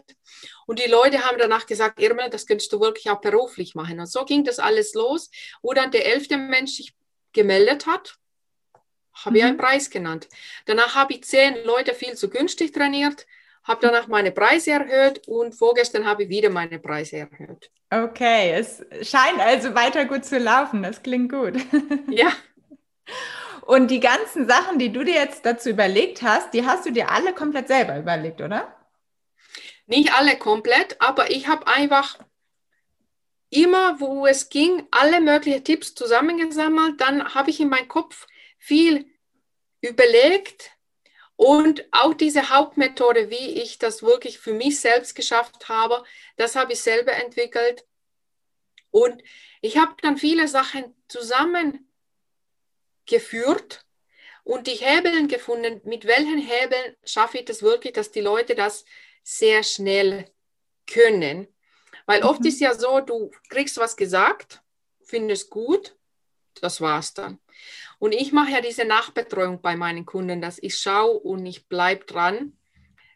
Und 0.68 0.80
die 0.80 0.90
Leute 0.90 1.26
haben 1.26 1.38
danach 1.38 1.66
gesagt, 1.66 2.00
Irmel, 2.00 2.30
das 2.30 2.46
könntest 2.46 2.72
du 2.72 2.80
wirklich 2.80 3.10
auch 3.10 3.20
beruflich 3.20 3.76
machen. 3.76 4.00
Und 4.00 4.06
so 4.06 4.24
ging 4.24 4.46
das 4.46 4.60
alles 4.60 4.94
los, 4.94 5.30
wo 5.62 5.74
dann 5.74 5.92
der 5.92 6.06
elfte 6.06 6.38
Mensch 6.38 6.78
sich 6.78 6.94
gemeldet 7.34 7.88
hat, 7.88 8.16
habe 9.14 9.32
mhm. 9.32 9.36
ich 9.36 9.44
einen 9.44 9.58
Preis 9.58 9.90
genannt. 9.90 10.30
Danach 10.66 10.96
habe 10.96 11.12
ich 11.14 11.26
zehn 11.26 11.62
Leute 11.66 11.94
viel 11.94 12.16
zu 12.16 12.30
günstig 12.30 12.72
trainiert 12.72 13.26
habe 13.64 13.80
danach 13.82 14.08
meine 14.08 14.32
Preise 14.32 14.72
erhöht 14.72 15.28
und 15.28 15.54
vorgestern 15.54 16.06
habe 16.06 16.24
ich 16.24 16.30
wieder 16.30 16.50
meine 16.50 16.80
Preise 16.80 17.18
erhöht. 17.18 17.72
Okay, 17.90 18.52
es 18.54 18.84
scheint 19.08 19.40
also 19.40 19.74
weiter 19.76 20.06
gut 20.06 20.26
zu 20.26 20.38
laufen. 20.38 20.84
Das 20.84 21.02
klingt 21.04 21.32
gut. 21.32 21.56
Ja. 22.10 22.32
Und 23.62 23.92
die 23.92 24.02
ganzen 24.02 24.48
Sachen, 24.48 24.78
die 24.78 24.92
du 24.92 25.04
dir 25.04 25.14
jetzt 25.14 25.46
dazu 25.46 25.70
überlegt 25.70 26.22
hast, 26.22 26.54
die 26.54 26.66
hast 26.66 26.86
du 26.86 26.92
dir 26.92 27.10
alle 27.10 27.34
komplett 27.34 27.70
selber 27.70 27.98
überlegt, 27.98 28.42
oder? 28.42 28.76
Nicht 29.86 30.14
alle 30.14 30.38
komplett, 30.38 31.00
aber 31.00 31.32
ich 31.32 31.48
habe 31.48 31.68
einfach 31.68 32.20
immer, 33.50 34.00
wo 34.02 34.26
es 34.26 34.50
ging, 34.50 34.86
alle 34.92 35.22
möglichen 35.22 35.64
Tipps 35.64 35.96
zusammengesammelt. 35.96 37.00
Dann 37.00 37.36
habe 37.36 37.52
ich 37.52 37.60
in 37.60 37.70
meinem 37.70 37.88
Kopf 37.88 38.28
viel 38.58 39.06
überlegt 39.82 40.72
Und 41.36 41.86
auch 41.92 42.14
diese 42.14 42.50
Hauptmethode, 42.50 43.30
wie 43.30 43.62
ich 43.62 43.80
das 43.80 44.04
wirklich 44.04 44.40
für 44.40 44.54
mich 44.54 44.80
selbst 44.80 45.16
geschafft 45.16 45.68
habe, 45.68 46.04
das 46.38 46.56
habe 46.56 46.74
ich 46.74 46.82
selber 46.82 47.14
entwickelt. 47.14 47.86
Und 48.92 49.22
ich 49.62 49.78
habe 49.78 49.96
dann 50.02 50.18
viele 50.18 50.48
Sachen 50.48 50.96
zusammengeführt 51.08 53.86
und 54.44 54.68
die 54.68 54.76
Hebeln 54.76 55.28
gefunden, 55.28 55.82
mit 55.86 56.06
welchen 56.06 56.38
Hebeln 56.38 56.96
schaffe 57.04 57.40
ich 57.40 57.46
das 57.46 57.64
wirklich, 57.64 57.94
dass 57.94 58.12
die 58.12 58.22
Leute 58.22 58.56
das 58.56 58.86
sehr 59.24 59.64
schnell 59.64 60.30
können. 60.86 61.48
Weil 62.06 62.22
mhm. 62.22 62.28
oft 62.28 62.46
ist 62.46 62.60
ja 62.60 62.76
so, 62.76 63.00
du 63.00 63.32
kriegst 63.50 63.78
was 63.78 63.96
gesagt, 63.96 64.62
findest 65.06 65.50
gut, 65.50 65.96
das 66.62 66.82
war's 66.82 67.14
dann. 67.14 67.40
Und 68.04 68.12
ich 68.12 68.34
mache 68.34 68.52
ja 68.52 68.60
diese 68.60 68.84
Nachbetreuung 68.84 69.62
bei 69.62 69.78
meinen 69.78 70.06
Kunden, 70.06 70.42
dass 70.42 70.62
ich 70.62 70.76
schaue 70.76 71.18
und 71.20 71.46
ich 71.46 71.70
bleibe 71.70 72.04
dran, 72.04 72.52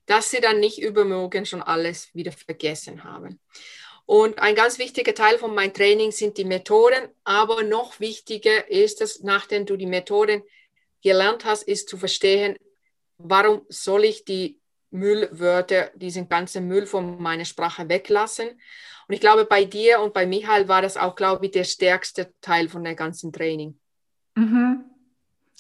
dass 0.06 0.32
sie 0.32 0.39
dann 0.39 0.62
nicht 0.62 0.82
übermorgen 0.82 1.46
schon 1.46 1.62
alles 1.62 2.15
wieder 2.15 2.32
vergessen 2.32 3.03
haben. 3.03 3.38
Und 4.06 4.39
ein 4.39 4.56
ganz 4.56 4.79
wichtiger 4.79 5.13
Teil 5.13 5.39
von 5.39 5.53
meinem 5.53 5.74
Training 5.74 6.12
sind 6.12 6.38
die 6.38 6.46
Methoden, 6.46 7.10
aber 7.25 7.63
noch 7.63 8.00
wichtiger 8.00 8.72
ist 8.72 9.01
es, 9.01 9.24
nachdem 9.24 9.65
du 9.65 9.75
die 9.75 9.88
Methoden 9.88 10.41
gelernt 11.03 11.44
hast, 11.44 11.63
ist 11.63 11.89
zu 11.89 11.98
verstehen, 11.98 12.56
warum 13.17 13.65
soll 13.67 14.06
ich 14.06 14.24
die 14.24 14.58
Müllwörter, 14.91 15.91
diesen 15.96 16.29
ganzen 16.29 16.65
Müll 16.65 16.88
von 16.88 17.22
meiner 17.22 17.44
Sprache 17.44 17.89
weglassen. 17.89 18.48
Und 19.10 19.13
ich 19.13 19.20
glaube, 19.20 19.44
bei 19.44 19.65
dir 19.65 20.00
und 20.00 20.13
bei 20.13 20.25
Michael 20.25 20.70
war 20.70 20.82
das 20.82 20.96
auch, 20.96 21.17
glaube 21.17 21.48
ich, 21.48 21.51
der 21.51 21.65
stärkste 21.65 22.34
Teil 22.39 22.70
von 22.70 22.86
der 22.86 22.96
ganzen 22.96 23.34
Training. 23.34 23.77
Mhm. 24.38 24.86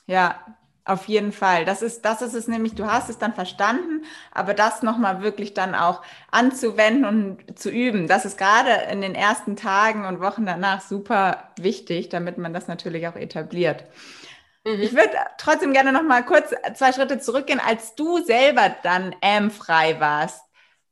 Ja, 0.07 0.57
auf 0.85 1.07
jeden 1.07 1.33
Fall. 1.33 1.65
Das 1.65 1.81
ist, 1.81 2.05
das 2.05 2.21
ist 2.21 2.33
es 2.33 2.47
nämlich, 2.47 2.75
du 2.75 2.87
hast 2.87 3.09
es 3.09 3.17
dann 3.17 3.33
verstanden, 3.33 4.05
aber 4.31 4.53
das 4.53 4.83
nochmal 4.83 5.21
wirklich 5.21 5.53
dann 5.53 5.75
auch 5.75 6.03
anzuwenden 6.31 7.05
und 7.05 7.59
zu 7.59 7.69
üben, 7.69 8.07
das 8.07 8.25
ist 8.25 8.37
gerade 8.37 8.71
in 8.91 9.01
den 9.01 9.15
ersten 9.15 9.55
Tagen 9.57 10.05
und 10.05 10.21
Wochen 10.21 10.45
danach 10.45 10.81
super 10.81 11.51
wichtig, 11.59 12.09
damit 12.09 12.37
man 12.37 12.53
das 12.53 12.67
natürlich 12.67 13.07
auch 13.07 13.15
etabliert. 13.15 13.85
Mhm. 14.65 14.81
Ich 14.81 14.93
würde 14.93 15.11
trotzdem 15.37 15.73
gerne 15.73 15.91
nochmal 15.91 16.25
kurz 16.25 16.53
zwei 16.75 16.93
Schritte 16.93 17.19
zurückgehen, 17.19 17.59
als 17.59 17.95
du 17.95 18.19
selber 18.23 18.75
dann 18.83 19.15
M-frei 19.21 19.99
warst. 19.99 20.43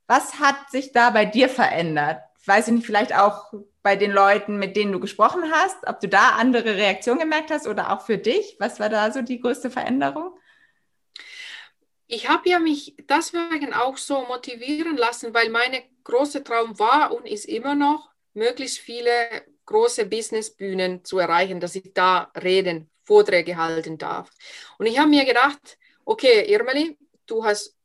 Was 0.08 0.40
hat 0.40 0.58
sich 0.72 0.92
da 0.92 1.12
bei 1.12 1.26
dir 1.26 1.50
verändert? 1.50 2.22
Weiß 2.46 2.68
ich 2.68 2.74
nicht, 2.74 2.86
vielleicht 2.86 3.16
auch 3.16 3.54
bei 3.86 3.96
den 3.96 4.10
Leuten, 4.10 4.58
mit 4.58 4.76
denen 4.76 4.94
du 4.94 5.00
gesprochen 5.00 5.44
hast, 5.52 5.78
ob 5.86 6.00
du 6.00 6.08
da 6.08 6.30
andere 6.40 6.76
Reaktionen 6.76 7.20
gemerkt 7.20 7.52
hast 7.52 7.68
oder 7.68 7.92
auch 7.92 8.04
für 8.04 8.18
dich? 8.18 8.56
Was 8.58 8.80
war 8.80 8.90
da 8.90 9.12
so 9.12 9.22
die 9.22 9.40
größte 9.40 9.70
Veränderung? 9.70 10.36
Ich 12.08 12.28
habe 12.28 12.50
ja 12.50 12.58
mich 12.58 12.96
deswegen 13.08 13.76
auch 13.76 13.98
so 13.98 14.26
motivieren 14.26 14.98
lassen, 14.98 15.36
weil 15.36 15.52
meine 15.52 15.84
große 16.04 16.44
Traum 16.44 16.80
war 16.80 17.14
und 17.14 17.28
ist 17.28 17.46
immer 17.46 17.76
noch, 17.76 18.10
möglichst 18.34 18.80
viele 18.80 19.12
große 19.68 20.08
Businessbühnen 20.08 21.06
zu 21.06 21.20
erreichen, 21.20 21.60
dass 21.60 21.76
ich 21.76 21.94
da 21.94 22.32
reden, 22.42 22.90
Vorträge 23.04 23.56
halten 23.56 24.00
darf. 24.00 24.32
Und 24.80 24.88
ich 24.88 24.98
habe 24.98 25.10
mir 25.10 25.26
gedacht, 25.26 25.78
okay, 26.06 26.52
Irmeli, 26.52 26.98
du 27.28 27.46
hast 27.46 27.76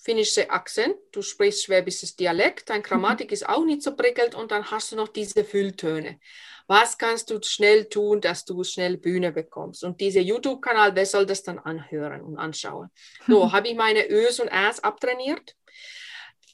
finnische 0.00 0.50
Akzent, 0.50 0.96
du 1.12 1.22
sprichst 1.22 1.64
schwäbisches 1.64 2.16
Dialekt, 2.16 2.70
dein 2.70 2.82
Grammatik 2.82 3.32
ist 3.32 3.48
auch 3.48 3.64
nicht 3.64 3.82
so 3.82 3.94
prickelt 3.96 4.34
und 4.34 4.50
dann 4.50 4.70
hast 4.70 4.92
du 4.92 4.96
noch 4.96 5.08
diese 5.08 5.44
Fülltöne. 5.44 6.20
Was 6.66 6.98
kannst 6.98 7.30
du 7.30 7.40
schnell 7.42 7.86
tun, 7.86 8.20
dass 8.20 8.44
du 8.44 8.62
schnell 8.62 8.98
Bühne 8.98 9.32
bekommst? 9.32 9.84
Und 9.84 10.00
dieser 10.00 10.20
YouTube-Kanal, 10.20 10.94
wer 10.94 11.06
soll 11.06 11.24
das 11.24 11.42
dann 11.42 11.58
anhören 11.58 12.20
und 12.20 12.36
anschauen? 12.36 12.90
So, 13.26 13.46
mhm. 13.46 13.52
habe 13.52 13.68
ich 13.68 13.74
meine 13.74 14.08
Ös 14.08 14.38
und 14.38 14.48
Äs 14.48 14.80
abtrainiert. 14.80 15.56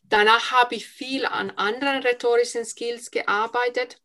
Danach 0.04 0.52
habe 0.52 0.76
ich 0.76 0.86
viel 0.86 1.26
an 1.26 1.50
anderen 1.50 2.02
rhetorischen 2.02 2.64
Skills 2.64 3.10
gearbeitet. 3.10 3.98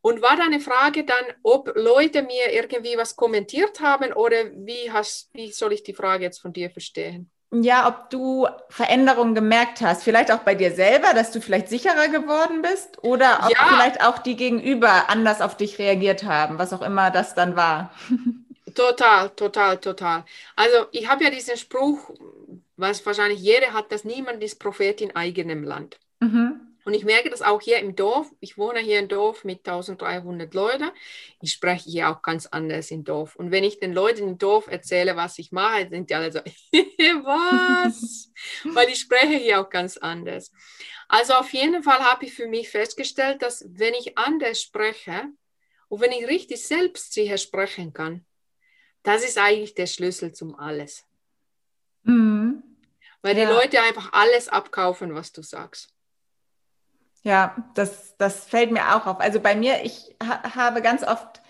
Und 0.00 0.22
war 0.22 0.36
deine 0.36 0.58
Frage 0.58 1.04
dann, 1.04 1.24
ob 1.42 1.70
Leute 1.76 2.22
mir 2.22 2.52
irgendwie 2.52 2.96
was 2.96 3.14
kommentiert 3.14 3.78
haben 3.80 4.12
oder 4.14 4.50
wie, 4.52 4.90
hast, 4.90 5.30
wie 5.34 5.52
soll 5.52 5.74
ich 5.74 5.82
die 5.82 5.94
Frage 5.94 6.24
jetzt 6.24 6.40
von 6.40 6.52
dir 6.52 6.70
verstehen? 6.70 7.30
Ja, 7.52 7.88
ob 7.88 8.10
du 8.10 8.48
Veränderungen 8.68 9.34
gemerkt 9.34 9.80
hast, 9.80 10.02
vielleicht 10.02 10.32
auch 10.32 10.40
bei 10.40 10.54
dir 10.54 10.72
selber, 10.72 11.14
dass 11.14 11.30
du 11.30 11.40
vielleicht 11.40 11.68
sicherer 11.68 12.08
geworden 12.08 12.60
bist 12.60 13.02
oder 13.04 13.44
ob 13.44 13.50
ja. 13.50 13.66
vielleicht 13.68 14.02
auch 14.02 14.18
die 14.18 14.36
Gegenüber 14.36 15.08
anders 15.08 15.40
auf 15.40 15.56
dich 15.56 15.78
reagiert 15.78 16.24
haben, 16.24 16.58
was 16.58 16.72
auch 16.72 16.82
immer 16.82 17.10
das 17.10 17.34
dann 17.34 17.54
war. 17.56 17.92
Total, 18.74 19.30
total, 19.30 19.78
total. 19.80 20.24
Also 20.54 20.86
ich 20.92 21.08
habe 21.08 21.24
ja 21.24 21.30
diesen 21.30 21.56
Spruch, 21.56 22.10
was 22.76 23.04
wahrscheinlich 23.06 23.40
jeder 23.40 23.72
hat, 23.72 23.90
dass 23.90 24.04
niemand 24.04 24.42
ist 24.42 24.58
Prophet 24.60 25.00
in 25.00 25.16
eigenem 25.16 25.64
Land. 25.64 25.98
Mhm. 26.20 26.65
Und 26.86 26.94
ich 26.94 27.04
merke 27.04 27.30
das 27.30 27.42
auch 27.42 27.60
hier 27.60 27.80
im 27.80 27.96
Dorf. 27.96 28.30
Ich 28.38 28.56
wohne 28.58 28.78
hier 28.78 29.00
im 29.00 29.08
Dorf 29.08 29.42
mit 29.42 29.66
1300 29.66 30.54
Leuten. 30.54 30.88
Ich 31.42 31.50
spreche 31.50 31.90
hier 31.90 32.08
auch 32.08 32.22
ganz 32.22 32.46
anders 32.46 32.92
im 32.92 33.02
Dorf. 33.02 33.34
Und 33.34 33.50
wenn 33.50 33.64
ich 33.64 33.80
den 33.80 33.92
Leuten 33.92 34.28
im 34.28 34.38
Dorf 34.38 34.68
erzähle, 34.68 35.16
was 35.16 35.36
ich 35.40 35.50
mache, 35.50 35.88
sind 35.88 36.10
die 36.10 36.14
alle 36.14 36.30
so, 36.30 36.38
was? 37.24 38.30
Weil 38.62 38.88
ich 38.88 39.00
spreche 39.00 39.34
hier 39.36 39.60
auch 39.60 39.68
ganz 39.68 39.96
anders. 39.96 40.52
Also 41.08 41.32
auf 41.34 41.52
jeden 41.52 41.82
Fall 41.82 41.98
habe 41.98 42.24
ich 42.24 42.34
für 42.34 42.46
mich 42.46 42.68
festgestellt, 42.68 43.42
dass 43.42 43.64
wenn 43.68 43.94
ich 43.94 44.16
anders 44.16 44.62
spreche 44.62 45.24
und 45.88 46.00
wenn 46.00 46.12
ich 46.12 46.28
richtig 46.28 46.64
selbstsicher 46.64 47.38
sprechen 47.38 47.94
kann, 47.94 48.24
das 49.02 49.24
ist 49.24 49.38
eigentlich 49.38 49.74
der 49.74 49.88
Schlüssel 49.88 50.30
zum 50.30 50.54
alles. 50.54 51.04
Mhm. 52.04 52.62
Weil 53.22 53.36
ja. 53.36 53.44
die 53.44 53.52
Leute 53.52 53.82
einfach 53.82 54.12
alles 54.12 54.48
abkaufen, 54.48 55.16
was 55.16 55.32
du 55.32 55.42
sagst. 55.42 55.95
Ja, 57.26 57.56
das, 57.74 58.16
das 58.18 58.44
fällt 58.46 58.70
mir 58.70 58.94
auch 58.94 59.06
auf. 59.06 59.20
Also 59.20 59.40
bei 59.40 59.56
mir, 59.56 59.84
ich 59.84 60.14
ha 60.22 60.54
habe 60.54 60.80
ganz 60.80 61.02
oft 61.02 61.42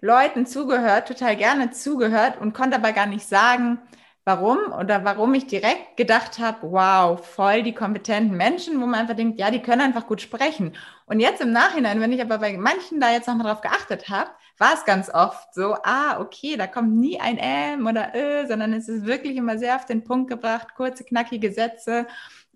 Leuten 0.00 0.46
zugehört, 0.46 1.08
total 1.08 1.36
gerne 1.36 1.70
zugehört 1.72 2.40
und 2.40 2.54
konnte 2.54 2.76
aber 2.76 2.92
gar 2.92 3.06
nicht 3.06 3.26
sagen, 3.26 3.80
warum 4.24 4.58
oder 4.78 5.04
warum 5.04 5.34
ich 5.34 5.46
direkt 5.48 5.96
gedacht 5.96 6.38
habe, 6.40 6.72
wow, 6.72 7.24
voll 7.26 7.62
die 7.64 7.74
kompetenten 7.74 8.36
Menschen, 8.36 8.80
wo 8.80 8.86
man 8.86 9.00
einfach 9.00 9.16
denkt, 9.16 9.40
ja, 9.40 9.50
die 9.50 9.62
können 9.62 9.82
einfach 9.82 10.06
gut 10.08 10.20
sprechen. 10.22 10.76
Und 11.06 11.20
jetzt 11.20 11.40
im 11.42 11.52
Nachhinein, 11.52 12.00
wenn 12.00 12.12
ich 12.12 12.22
aber 12.22 12.38
bei 12.38 12.56
manchen 12.58 13.00
da 13.00 13.10
jetzt 13.12 13.28
nochmal 13.28 13.46
drauf 13.48 13.62
geachtet 13.62 14.08
habe, 14.10 14.30
war 14.58 14.74
es 14.74 14.84
ganz 14.84 15.08
oft 15.08 15.54
so, 15.54 15.76
ah, 15.84 16.20
okay, 16.20 16.56
da 16.56 16.66
kommt 16.66 16.96
nie 16.96 17.20
ein 17.20 17.38
M 17.38 17.86
oder 17.86 18.12
Ö, 18.14 18.46
sondern 18.46 18.72
es 18.72 18.88
ist 18.88 19.06
wirklich 19.06 19.36
immer 19.36 19.58
sehr 19.58 19.76
auf 19.76 19.86
den 19.86 20.04
Punkt 20.04 20.28
gebracht, 20.28 20.74
kurze, 20.74 21.04
knackige 21.04 21.52
Sätze. 21.52 22.06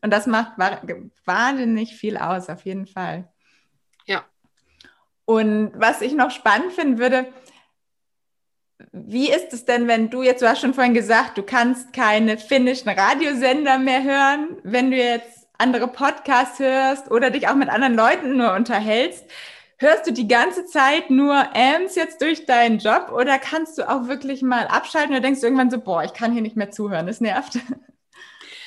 Und 0.03 0.13
das 0.13 0.27
macht 0.27 0.53
wahnsinnig 1.25 1.97
viel 1.97 2.17
aus, 2.17 2.49
auf 2.49 2.65
jeden 2.65 2.87
Fall. 2.87 3.29
Ja. 4.07 4.25
Und 5.25 5.73
was 5.77 6.01
ich 6.01 6.13
noch 6.13 6.33
spannend 6.33 6.73
finden 6.73 6.99
würde, 6.99 7.33
wie 8.91 9.31
ist 9.31 9.53
es 9.53 9.65
denn, 9.65 9.87
wenn 9.87 10.11
du 10.11 10.23
jetzt, 10.23 10.43
du 10.43 10.49
hast 10.49 10.61
schon 10.61 10.75
vorhin 10.75 10.95
gesagt, 10.95 11.39
du 11.39 11.43
kannst 11.43 11.93
keine 11.93 12.37
finnischen 12.37 12.91
Radiosender 12.91 13.79
mehr 13.79 14.03
hören, 14.03 14.57
wenn 14.65 14.91
du 14.91 14.97
jetzt 14.97 15.47
andere 15.57 15.87
Podcasts 15.87 16.59
hörst 16.59 17.11
oder 17.11 17.31
dich 17.31 17.47
auch 17.49 17.55
mit 17.55 17.69
anderen 17.69 17.95
Leuten 17.95 18.37
nur 18.37 18.53
unterhältst. 18.55 19.25
Hörst 19.83 20.07
du 20.07 20.13
die 20.13 20.29
ganze 20.29 20.65
Zeit 20.65 21.11
nur 21.11 21.35
Ams 21.57 21.97
jetzt 21.97 22.23
durch 22.23 22.47
deinen 22.47 22.79
Job 22.79 23.11
oder 23.13 23.41
kannst 23.41 23.79
du 23.79 23.89
auch 23.91 24.07
wirklich 24.07 24.41
mal 24.41 24.69
abschalten 24.69 25.11
oder 25.11 25.21
denkst 25.21 25.41
du 25.41 25.47
irgendwann 25.47 25.73
so, 25.73 25.81
boah, 25.81 26.05
ich 26.05 26.13
kann 26.13 26.33
hier 26.33 26.41
nicht 26.41 26.55
mehr 26.55 26.71
zuhören, 26.71 27.09
es 27.09 27.21
nervt? 27.21 27.59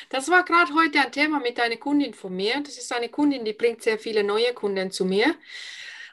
Das 0.09 0.29
war 0.29 0.43
gerade 0.45 0.71
heute 0.75 0.99
ein 0.99 1.11
Thema 1.11 1.39
mit 1.39 1.59
einer 1.59 1.77
Kundin 1.77 2.13
von 2.13 2.35
mir. 2.35 2.61
Das 2.61 2.77
ist 2.77 2.93
eine 2.93 3.09
Kundin, 3.09 3.43
die 3.43 3.53
bringt 3.53 3.81
sehr 3.81 3.97
viele 3.97 4.23
neue 4.23 4.53
Kunden 4.53 4.91
zu 4.91 5.03
mir. 5.03 5.35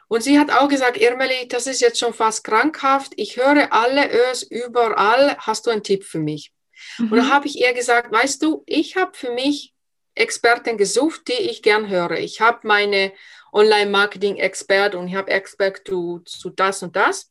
Und 0.09 0.23
sie 0.23 0.38
hat 0.38 0.50
auch 0.50 0.68
gesagt, 0.68 0.97
Irmeli, 0.97 1.47
das 1.49 1.66
ist 1.66 1.80
jetzt 1.80 1.99
schon 1.99 2.14
fast 2.14 2.42
krankhaft. 2.42 3.12
Ich 3.16 3.37
höre 3.37 3.73
alle 3.73 4.09
Ös 4.30 4.44
überall. 4.44 5.37
Hast 5.38 5.66
du 5.66 5.71
einen 5.71 5.82
Tipp 5.82 6.04
für 6.04 6.21
mich? 6.21 6.52
Mhm. 6.99 7.12
Und 7.12 7.18
da 7.18 7.28
habe 7.28 7.47
ich 7.47 7.61
ihr 7.61 7.75
gesagt, 7.75 8.11
weißt 8.11 8.42
du, 8.42 8.62
ich 8.66 8.97
habe 8.97 9.12
für 9.14 9.30
mich 9.32 9.75
Experten 10.14 10.78
gesucht, 10.78 11.28
die 11.28 11.32
ich 11.50 11.62
gern 11.62 11.88
höre. 11.88 12.18
Ich 12.18 12.40
habe 12.40 12.61
meine 12.66 13.12
Online-Marketing-Expert 13.52 14.94
und 14.94 15.09
ich 15.09 15.14
habe 15.14 15.30
Expert 15.30 15.82
zu, 15.87 16.21
zu 16.21 16.50
das 16.50 16.82
und 16.82 16.97
das. 16.97 17.30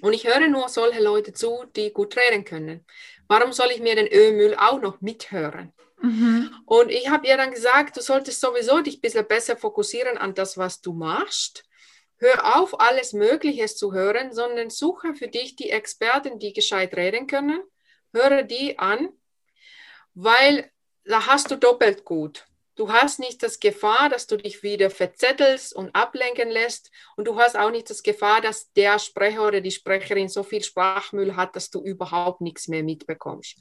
Und 0.00 0.12
ich 0.12 0.26
höre 0.26 0.48
nur 0.48 0.68
solche 0.68 1.02
Leute 1.02 1.32
zu, 1.32 1.64
die 1.76 1.92
gut 1.92 2.16
reden 2.16 2.44
können. 2.44 2.86
Warum 3.28 3.52
soll 3.52 3.70
ich 3.70 3.80
mir 3.80 3.94
den 3.94 4.06
Ölmüll 4.06 4.54
auch 4.56 4.80
noch 4.80 5.00
mithören? 5.00 5.72
Mhm. 6.00 6.50
Und 6.64 6.90
ich 6.90 7.10
habe 7.10 7.26
ihr 7.26 7.36
dann 7.36 7.50
gesagt, 7.50 7.96
du 7.96 8.00
solltest 8.00 8.40
sowieso 8.40 8.80
dich 8.80 8.98
ein 8.98 9.00
bisschen 9.00 9.26
besser 9.26 9.56
fokussieren 9.56 10.16
an 10.16 10.34
das, 10.34 10.56
was 10.56 10.80
du 10.80 10.92
machst. 10.92 11.64
Hör 12.16 12.56
auf, 12.56 12.80
alles 12.80 13.12
Mögliche 13.12 13.66
zu 13.66 13.92
hören, 13.92 14.32
sondern 14.32 14.70
suche 14.70 15.14
für 15.14 15.28
dich 15.28 15.56
die 15.56 15.70
Experten, 15.70 16.38
die 16.38 16.52
gescheit 16.52 16.94
reden 16.96 17.26
können. 17.26 17.62
Höre 18.12 18.42
die 18.42 18.78
an, 18.78 19.10
weil 20.14 20.70
da 21.04 21.26
hast 21.26 21.50
du 21.50 21.56
doppelt 21.56 22.04
gut. 22.04 22.46
Du 22.80 22.90
hast 22.90 23.18
nicht 23.18 23.42
das 23.42 23.60
Gefahr, 23.60 24.08
dass 24.08 24.26
du 24.26 24.38
dich 24.38 24.62
wieder 24.62 24.88
verzettelst 24.88 25.76
und 25.76 25.94
ablenken 25.94 26.48
lässt. 26.48 26.90
Und 27.14 27.28
du 27.28 27.36
hast 27.38 27.54
auch 27.54 27.70
nicht 27.70 27.90
das 27.90 28.02
Gefahr, 28.02 28.40
dass 28.40 28.72
der 28.72 28.98
Sprecher 28.98 29.46
oder 29.46 29.60
die 29.60 29.70
Sprecherin 29.70 30.30
so 30.30 30.42
viel 30.42 30.62
Sprachmüll 30.62 31.36
hat, 31.36 31.54
dass 31.56 31.68
du 31.68 31.82
überhaupt 31.82 32.40
nichts 32.40 32.68
mehr 32.68 32.82
mitbekommst. 32.82 33.58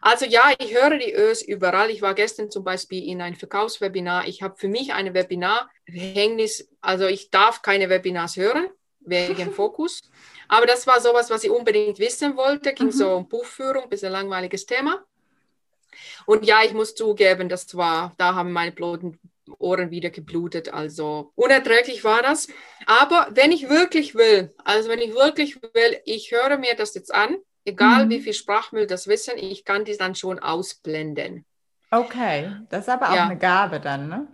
Also 0.00 0.24
ja, 0.24 0.54
ich 0.58 0.74
höre 0.74 0.96
die 0.96 1.12
Ös 1.12 1.42
überall. 1.42 1.90
Ich 1.90 2.00
war 2.00 2.14
gestern 2.14 2.50
zum 2.50 2.64
Beispiel 2.64 3.06
in 3.06 3.20
ein 3.20 3.34
Verkaufswebinar. 3.34 4.26
Ich 4.26 4.40
habe 4.40 4.56
für 4.56 4.68
mich 4.68 4.94
ein 4.94 5.12
Webinar-Hängnis. 5.12 6.66
Also 6.80 7.08
ich 7.08 7.28
darf 7.28 7.60
keine 7.60 7.90
Webinars 7.90 8.38
hören 8.38 8.70
wegen 9.00 9.52
Fokus. 9.52 10.00
Aber 10.48 10.64
das 10.64 10.86
war 10.86 11.02
sowas, 11.02 11.28
was 11.28 11.44
ich 11.44 11.50
unbedingt 11.50 11.98
wissen 11.98 12.38
wollte. 12.38 12.72
Ging 12.72 12.86
mhm. 12.86 12.92
so 12.92 13.16
um 13.16 13.28
Buchführung, 13.28 13.90
bisschen 13.90 14.12
langweiliges 14.12 14.64
Thema. 14.64 15.04
Und 16.26 16.44
ja, 16.44 16.62
ich 16.64 16.72
muss 16.72 16.94
zugeben, 16.94 17.48
das 17.48 17.76
war, 17.76 18.14
da 18.16 18.34
haben 18.34 18.52
meine 18.52 18.72
bloßen 18.72 19.18
Ohren 19.58 19.90
wieder 19.90 20.10
geblutet. 20.10 20.72
Also 20.72 21.32
unerträglich 21.34 22.04
war 22.04 22.22
das. 22.22 22.48
Aber 22.86 23.28
wenn 23.30 23.52
ich 23.52 23.68
wirklich 23.68 24.14
will, 24.14 24.54
also 24.64 24.88
wenn 24.88 25.00
ich 25.00 25.14
wirklich 25.14 25.60
will, 25.62 26.00
ich 26.04 26.32
höre 26.32 26.58
mir 26.58 26.74
das 26.74 26.94
jetzt 26.94 27.14
an, 27.14 27.36
egal 27.64 28.06
mhm. 28.06 28.10
wie 28.10 28.20
viel 28.20 28.34
Sprachmüll 28.34 28.86
das 28.86 29.06
wissen, 29.06 29.36
ich 29.36 29.64
kann 29.64 29.84
die 29.84 29.96
dann 29.96 30.14
schon 30.14 30.38
ausblenden. 30.38 31.44
Okay, 31.90 32.52
das 32.68 32.82
ist 32.82 32.88
aber 32.88 33.10
auch 33.10 33.14
ja. 33.14 33.26
eine 33.26 33.38
Gabe 33.38 33.80
dann, 33.80 34.08
ne? 34.08 34.28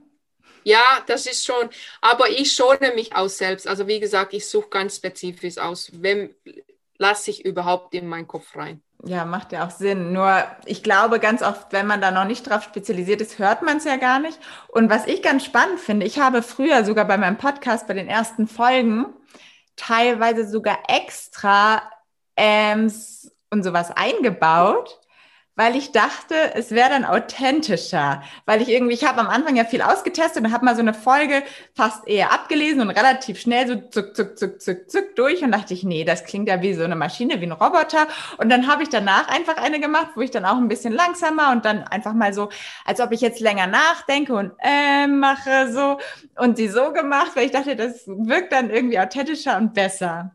Ja, 0.65 1.03
das 1.07 1.27
ist 1.27 1.45
schon, 1.45 1.71
aber 2.01 2.31
ich 2.31 2.53
schone 2.53 2.93
mich 2.95 3.17
aus 3.17 3.39
selbst. 3.39 3.67
Also 3.67 3.89
wie 3.89 3.99
gesagt, 3.99 4.33
ich 4.33 4.47
suche 4.49 4.69
ganz 4.69 4.97
spezifisch 4.97 5.59
aus, 5.59 5.91
wem 5.93 6.35
lasse 6.99 7.31
ich 7.31 7.45
überhaupt 7.45 7.95
in 7.95 8.07
meinen 8.07 8.29
Kopf 8.29 8.57
rein. 8.57 8.81
Ja, 9.05 9.25
macht 9.25 9.51
ja 9.51 9.67
auch 9.67 9.71
Sinn. 9.71 10.13
Nur 10.13 10.45
ich 10.65 10.85
glaube, 10.85 11.19
ganz 11.19 11.43
oft, 11.43 11.73
wenn 11.73 11.89
man 11.89 12.01
da 12.01 12.13
noch 12.13 12.25
nicht 12.25 12.49
drauf 12.49 12.63
spezialisiert 12.63 13.21
ist, 13.21 13.39
hört 13.39 13.63
man 13.63 13.79
es 13.79 13.85
ja 13.85 13.97
gar 13.97 14.21
nicht. 14.21 14.39
Und 14.69 14.91
was 14.91 15.07
ich 15.07 15.23
ganz 15.23 15.45
spannend 15.45 15.81
finde, 15.81 16.07
ich 16.07 16.21
habe 16.21 16.41
früher 16.43 16.85
sogar 16.85 17.05
bei 17.07 17.19
meinem 17.19 17.37
Podcast, 17.37 17.89
bei 17.89 17.95
den 17.95 18.07
ersten 18.07 18.47
Folgen, 18.47 19.07
teilweise 19.75 20.47
sogar 20.49 20.79
extra 20.89 21.83
Ams 22.37 23.33
und 23.51 23.65
sowas 23.65 23.91
eingebaut, 23.91 25.01
weil 25.55 25.77
ich 25.77 25.93
dachte, 25.93 26.35
es 26.55 26.71
wäre 26.71 26.89
dann 26.89 27.05
authentischer, 27.05 28.23
weil 28.47 28.63
ich 28.63 28.69
irgendwie, 28.69 28.95
ich 28.95 29.05
habe 29.05 29.21
am 29.21 29.29
Anfang 29.29 29.55
ja 29.55 29.65
viel 29.65 29.83
ausgetestet 29.83 30.45
und 30.45 30.53
habe 30.53 30.65
mal 30.65 30.75
so 30.75 30.81
eine 30.81 30.95
Folge 30.95 31.43
fast 31.75 32.09
eher 32.09 32.33
abgelesen 32.33 32.81
und 32.81 32.91
relativ 32.91 33.39
schnell 33.39 33.67
so 33.67 33.77
zuck, 33.77 34.17
zuck, 34.17 34.39
zuck, 34.39 34.63
zuck, 34.63 34.91
zuck 34.91 35.15
durch 35.17 35.43
und 35.43 35.53
dachte 35.53 35.75
ich, 35.75 35.85
nee, 35.85 36.05
das 36.05 36.25
klingt 36.25 36.49
ja 36.49 36.63
wie 36.63 36.73
so 36.73 36.85
eine 36.85 36.97
Maschine, 36.97 37.41
wie 37.41 37.47
ein 37.47 37.53
Roboter. 37.53 38.09
Und 38.39 38.49
dann 38.49 38.67
habe 38.67 38.83
ich 38.83 38.89
danach 38.89 39.29
einfach 39.29 39.59
eine 39.59 39.79
gemacht, 39.79 40.13
wo 40.15 40.23
ich 40.23 40.31
dann 40.31 40.47
auch 40.47 40.57
ein 40.57 40.69
bisschen 40.69 40.95
langsamer 40.95 41.53
und 41.53 41.67
dann 41.67 41.85
einfach 41.85 42.15
mal 42.15 42.33
so, 42.33 42.49
als 42.87 43.01
ob 43.01 43.13
ich 43.13 43.21
jetzt 43.21 43.41
länger 43.41 43.67
nachdenke 43.67 44.35
und 44.35 44.53
äh, 44.61 45.07
mache 45.07 45.71
so 45.71 45.99
und 46.37 46.57
sie 46.57 46.69
so 46.69 46.93
gemacht, 46.93 47.33
weil 47.35 47.45
ich 47.45 47.53
dachte, 47.53 47.77
das 47.77 48.07
wirkt 48.07 48.53
dann 48.53 48.71
irgendwie 48.71 48.99
authentischer 48.99 49.59
und 49.59 49.75
besser. 49.75 50.35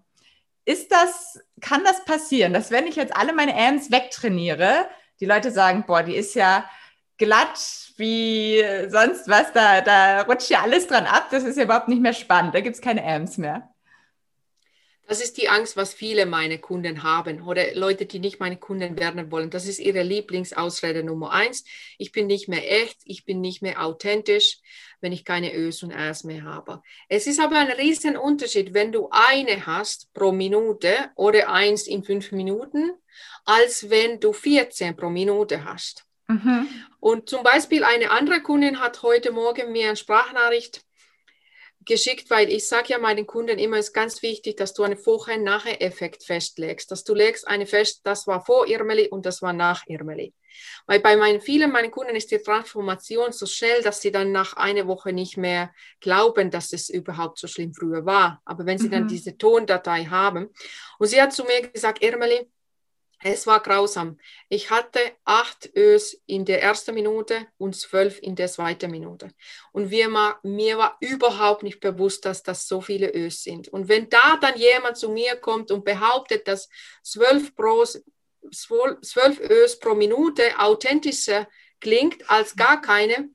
Ist 0.65 0.91
das, 0.91 1.39
kann 1.61 1.83
das 1.85 2.05
passieren, 2.05 2.53
dass 2.53 2.71
wenn 2.71 2.87
ich 2.87 2.97
jetzt 2.97 3.15
alle 3.15 3.33
meine 3.33 3.55
Ams 3.55 3.89
wegtrainiere, 3.89 4.85
die 5.19 5.25
Leute 5.25 5.51
sagen, 5.51 5.83
boah, 5.87 6.03
die 6.03 6.15
ist 6.15 6.35
ja 6.35 6.65
glatt 7.17 7.57
wie 7.97 8.63
sonst 8.89 9.27
was, 9.27 9.51
da, 9.53 9.81
da 9.81 10.21
rutscht 10.21 10.49
ja 10.49 10.61
alles 10.61 10.87
dran 10.87 11.05
ab, 11.05 11.27
das 11.31 11.43
ist 11.43 11.57
ja 11.57 11.63
überhaupt 11.63 11.87
nicht 11.87 12.01
mehr 12.01 12.13
spannend, 12.13 12.53
da 12.53 12.61
gibt 12.61 12.75
es 12.75 12.81
keine 12.81 13.03
Amps 13.03 13.37
mehr. 13.37 13.69
Das 15.07 15.21
ist 15.21 15.37
die 15.37 15.47
Angst, 15.47 15.77
was 15.77 15.93
viele 15.93 16.25
meine 16.25 16.59
Kunden 16.59 17.01
haben 17.01 17.41
oder 17.41 17.73
Leute, 17.75 18.05
die 18.05 18.19
nicht 18.19 18.39
meine 18.39 18.57
Kunden 18.57 18.99
werden 18.99 19.31
wollen. 19.31 19.49
Das 19.49 19.65
ist 19.65 19.79
ihre 19.79 20.03
Lieblingsausrede 20.03 21.03
Nummer 21.03 21.31
eins. 21.31 21.63
Ich 21.97 22.11
bin 22.11 22.27
nicht 22.27 22.49
mehr 22.49 22.69
echt, 22.69 22.97
ich 23.05 23.23
bin 23.23 23.39
nicht 23.39 23.61
mehr 23.61 23.83
authentisch, 23.83 24.59
wenn 24.99 25.13
ich 25.13 25.23
keine 25.23 25.55
Ös 25.55 25.81
und 25.81 25.91
Äs 25.91 26.23
mehr 26.25 26.43
habe. 26.43 26.81
Es 27.07 27.25
ist 27.25 27.39
aber 27.39 27.57
ein 27.57 27.71
riesen 27.71 28.17
Unterschied, 28.17 28.73
wenn 28.73 28.91
du 28.91 29.09
eine 29.09 29.65
hast 29.65 30.13
pro 30.13 30.31
Minute 30.31 30.93
oder 31.15 31.49
eins 31.49 31.87
in 31.87 32.03
fünf 32.03 32.31
Minuten 32.31 32.91
als 33.47 33.89
wenn 33.89 34.19
du 34.19 34.33
14 34.33 34.95
pro 34.95 35.09
Minute 35.09 35.63
hast. 35.65 36.05
Mhm. 36.27 36.67
Und 36.99 37.29
zum 37.29 37.43
Beispiel 37.43 37.83
eine 37.83 38.11
andere 38.11 38.41
Kundin 38.41 38.79
hat 38.79 39.01
heute 39.01 39.31
Morgen 39.31 39.71
mir 39.71 39.87
eine 39.87 39.95
Sprachnachricht 39.95 40.81
geschickt, 41.87 42.29
weil 42.29 42.51
ich 42.51 42.67
sage 42.67 42.89
ja 42.89 42.99
meinen 42.99 43.25
Kunden 43.25 43.57
immer, 43.57 43.77
es 43.77 43.87
ist 43.87 43.93
ganz 43.93 44.21
wichtig, 44.21 44.57
dass 44.57 44.73
du 44.73 44.83
einen 44.83 44.97
Vorher-Nachher-Effekt 44.97 46.23
festlegst, 46.23 46.91
dass 46.91 47.03
du 47.03 47.13
legst 47.13 47.47
eine 47.47 47.65
fest, 47.65 48.01
das 48.03 48.27
war 48.27 48.45
vor 48.45 48.67
Irmeli 48.67 49.07
und 49.07 49.25
das 49.25 49.41
war 49.41 49.53
nach 49.53 49.83
Irmeli. 49.87 50.33
Weil 50.85 50.99
bei 50.99 51.15
meinen 51.15 51.41
vielen 51.41 51.71
meinen 51.71 51.91
Kunden 51.91 52.15
ist 52.15 52.31
die 52.31 52.39
Transformation 52.39 53.31
so 53.31 53.45
schnell, 53.45 53.81
dass 53.81 54.01
sie 54.01 54.11
dann 54.11 54.31
nach 54.31 54.53
einer 54.53 54.87
Woche 54.87 55.13
nicht 55.13 55.37
mehr 55.37 55.73
glauben, 55.99 56.51
dass 56.51 56.73
es 56.73 56.89
überhaupt 56.89 57.39
so 57.39 57.47
schlimm 57.47 57.73
früher 57.73 58.05
war. 58.05 58.41
Aber 58.45 58.65
wenn 58.65 58.77
sie 58.77 58.87
mhm. 58.87 58.91
dann 58.91 59.07
diese 59.07 59.37
Tondatei 59.37 60.05
haben 60.05 60.49
und 60.99 61.07
sie 61.07 61.21
hat 61.21 61.33
zu 61.33 61.43
mir 61.43 61.67
gesagt, 61.69 62.03
Irmeli, 62.03 62.49
es 63.23 63.47
war 63.47 63.61
grausam. 63.61 64.19
Ich 64.47 64.69
hatte 64.69 64.99
acht 65.25 65.69
Ös 65.75 66.21
in 66.27 66.45
der 66.45 66.61
ersten 66.61 66.93
Minute 66.93 67.47
und 67.57 67.75
zwölf 67.75 68.19
in 68.21 68.35
der 68.35 68.47
zweiten 68.47 68.91
Minute. 68.91 69.29
Und 69.71 69.89
wir, 69.89 70.09
mir 70.43 70.77
war 70.77 70.97
überhaupt 70.99 71.63
nicht 71.63 71.79
bewusst, 71.79 72.25
dass 72.25 72.43
das 72.43 72.67
so 72.67 72.79
viele 72.79 73.13
Ös 73.13 73.43
sind. 73.43 73.69
Und 73.69 73.89
wenn 73.89 74.09
da 74.09 74.37
dann 74.39 74.57
jemand 74.57 74.97
zu 74.97 75.09
mir 75.09 75.35
kommt 75.35 75.71
und 75.71 75.83
behauptet, 75.83 76.47
dass 76.47 76.69
zwölf, 77.01 77.55
pro, 77.55 77.83
zwölf 77.83 79.39
Ös 79.39 79.79
pro 79.79 79.95
Minute 79.95 80.59
authentischer 80.59 81.47
klingt 81.79 82.29
als 82.29 82.55
gar 82.55 82.81
keine, 82.81 83.29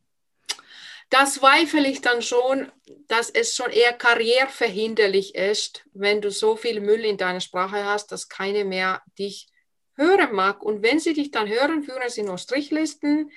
das 1.11 1.35
zweifle 1.35 1.87
ich 1.87 2.01
dann 2.01 2.23
schon, 2.23 2.73
dass 3.07 3.29
es 3.29 3.55
schon 3.55 3.71
eher 3.71 3.93
karriereverhinderlich 3.93 5.35
ist, 5.35 5.85
wenn 5.93 6.23
du 6.23 6.31
so 6.31 6.57
viel 6.57 6.81
Müll 6.81 7.05
in 7.05 7.19
deiner 7.19 7.41
Sprache 7.41 7.85
hast, 7.85 8.13
dass 8.13 8.31
keine 8.31 8.65
mehr 8.65 9.03
dich 9.19 9.52
hören 9.97 10.35
mag. 10.35 10.63
Und 10.63 10.83
wenn 10.83 10.99
sie 10.99 11.15
dich 11.15 11.31
dann 11.31 11.49
hören, 11.49 11.83
führen 11.83 12.09
sie 12.09 12.23
nur 12.23 12.39
Strichlisten. 12.39 13.31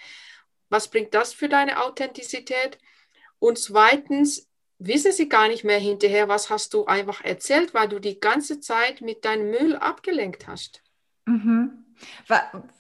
Was 0.70 0.90
bringt 0.90 1.14
das 1.14 1.34
für 1.34 1.50
deine 1.50 1.84
Authentizität? 1.84 2.78
Und 3.40 3.58
zweitens, 3.58 4.50
wissen 4.80 5.12
sie 5.12 5.30
gar 5.30 5.48
nicht 5.48 5.64
mehr 5.64 5.80
hinterher, 5.80 6.28
was 6.28 6.50
hast 6.50 6.74
du 6.74 6.86
einfach 6.86 7.24
erzählt, 7.24 7.74
weil 7.74 7.88
du 7.88 8.00
die 8.00 8.20
ganze 8.20 8.60
Zeit 8.60 9.02
mit 9.02 9.26
deinem 9.26 9.52
Müll 9.52 9.76
abgelenkt 9.76 10.48
hast. 10.48 10.82
Mhm. 11.26 11.86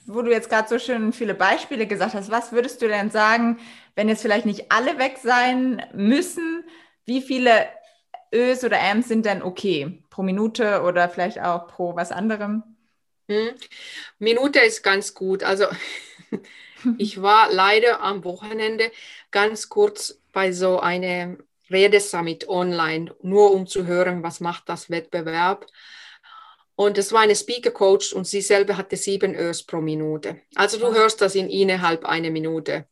Wo 0.05 0.21
du 0.21 0.31
jetzt 0.31 0.49
gerade 0.49 0.67
so 0.67 0.77
schön 0.77 1.13
viele 1.13 1.35
Beispiele 1.35 1.87
gesagt 1.87 2.15
hast, 2.15 2.29
was 2.31 2.51
würdest 2.51 2.81
du 2.81 2.87
denn 2.87 3.11
sagen, 3.11 3.59
wenn 3.95 4.09
jetzt 4.09 4.21
vielleicht 4.21 4.45
nicht 4.45 4.71
alle 4.71 4.97
weg 4.97 5.19
sein 5.23 5.85
müssen, 5.93 6.65
wie 7.05 7.21
viele 7.21 7.69
Ös 8.33 8.63
oder 8.65 8.79
Ms 8.79 9.07
sind 9.07 9.25
denn 9.25 9.41
okay? 9.41 10.03
Pro 10.09 10.21
Minute 10.21 10.81
oder 10.81 11.07
vielleicht 11.07 11.39
auch 11.39 11.67
pro 11.67 11.95
was 11.95 12.11
anderem? 12.11 12.74
Hm. 13.27 13.55
Minute 14.19 14.59
ist 14.59 14.83
ganz 14.83 15.13
gut. 15.13 15.43
Also 15.43 15.65
ich 16.97 17.21
war 17.21 17.51
leider 17.51 18.01
am 18.01 18.23
Wochenende 18.23 18.91
ganz 19.31 19.69
kurz 19.69 20.19
bei 20.31 20.51
so 20.51 20.79
einem 20.79 21.43
Redesummit 21.69 22.47
online, 22.47 23.15
nur 23.21 23.51
um 23.51 23.65
zu 23.65 23.85
hören, 23.85 24.21
was 24.21 24.39
macht 24.39 24.69
das 24.69 24.89
Wettbewerb. 24.89 25.65
Und 26.75 26.97
es 26.97 27.11
war 27.13 27.21
eine 27.21 27.35
Speaker 27.35 27.71
Coach 27.71 28.13
und 28.13 28.27
sie 28.27 28.41
selber 28.41 28.77
hatte 28.77 28.97
sieben 28.97 29.33
Ös 29.33 29.63
pro 29.63 29.79
Minute. 29.79 30.41
Also 30.55 30.77
du 30.77 30.93
hörst 30.93 31.21
das 31.21 31.35
in 31.35 31.49
innerhalb 31.49 32.05
einer 32.05 32.29
Minute. 32.29 32.85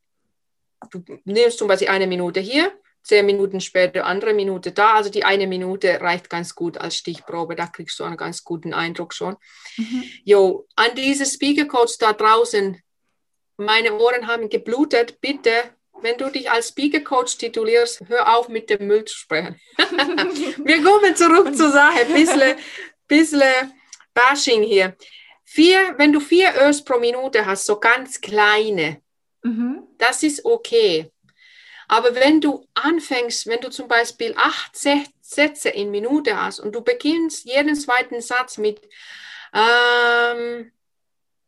Du 0.90 1.04
nimmst 1.26 1.58
zum 1.60 1.68
Beispiel 1.68 1.90
eine 1.90 2.08
Minute 2.08 2.40
hier, 2.40 2.72
zehn 3.04 3.26
Minuten 3.26 3.60
später 3.60 4.06
andere 4.06 4.34
Minute 4.34 4.72
da. 4.72 4.94
Also 4.94 5.10
die 5.10 5.26
eine 5.26 5.46
Minute 5.46 6.02
reicht 6.02 6.30
ganz 6.30 6.56
gut 6.56 6.78
als 6.78 6.98
Stichprobe. 6.98 7.56
Da 7.56 7.68
kriegst 7.68 8.00
du 8.00 8.04
einen 8.04 8.18
ganz 8.18 8.44
guten 8.44 8.74
Eindruck 8.74 9.14
schon. 9.14 9.36
Mhm. 9.78 10.04
Jo, 10.24 10.68
an 10.76 10.96
diese 10.96 11.26
Speaker 11.26 11.66
Coach 11.66 11.98
da 12.00 12.14
draußen, 12.14 12.82
meine 13.58 13.94
Ohren 14.00 14.28
haben 14.28 14.50
geblutet. 14.50 15.20
Bitte, 15.22 15.52
wenn 16.02 16.18
du 16.18 16.30
dich 16.30 16.50
als 16.50 16.70
Speaker 16.70 17.02
Coach 17.02 17.38
titulierst, 17.38 18.04
hör 18.08 18.36
auf 18.38 18.50
mit 18.50 18.70
dem 18.70 18.88
Müll 18.88 19.06
zu 19.06 19.18
sprechen. 19.18 19.60
Wir 19.78 20.84
kommen 20.84 21.16
zurück 21.16 21.56
zur 21.56 21.72
Sache. 21.72 22.06
Bisschen, 22.06 22.58
bisschen 23.08 23.74
Bashing 24.14 24.64
hier. 24.64 24.96
Vier, 25.46 25.96
wenn 25.98 26.12
du 26.12 26.20
vier 26.20 26.54
Ös 26.62 26.84
pro 26.84 26.98
Minute 26.98 27.46
hast, 27.46 27.66
so 27.66 27.80
ganz 27.80 28.20
kleine, 28.20 29.02
mhm. 29.44 29.84
das 29.98 30.24
ist 30.24 30.44
okay. 30.46 31.13
Aber 31.94 32.16
wenn 32.16 32.42
du 32.42 32.66
anfängst, 32.74 33.46
wenn 33.46 33.62
du 33.62 33.70
zum 33.70 33.88
Beispiel 33.88 34.34
acht 34.36 34.76
Sätze 34.76 35.70
in 35.70 35.92
Minute 35.92 36.42
hast 36.42 36.60
und 36.60 36.74
du 36.74 36.82
beginnst 36.82 37.46
jeden 37.46 37.76
zweiten 37.76 38.20
Satz 38.20 38.58
mit, 38.58 38.82
ähm, 39.54 40.72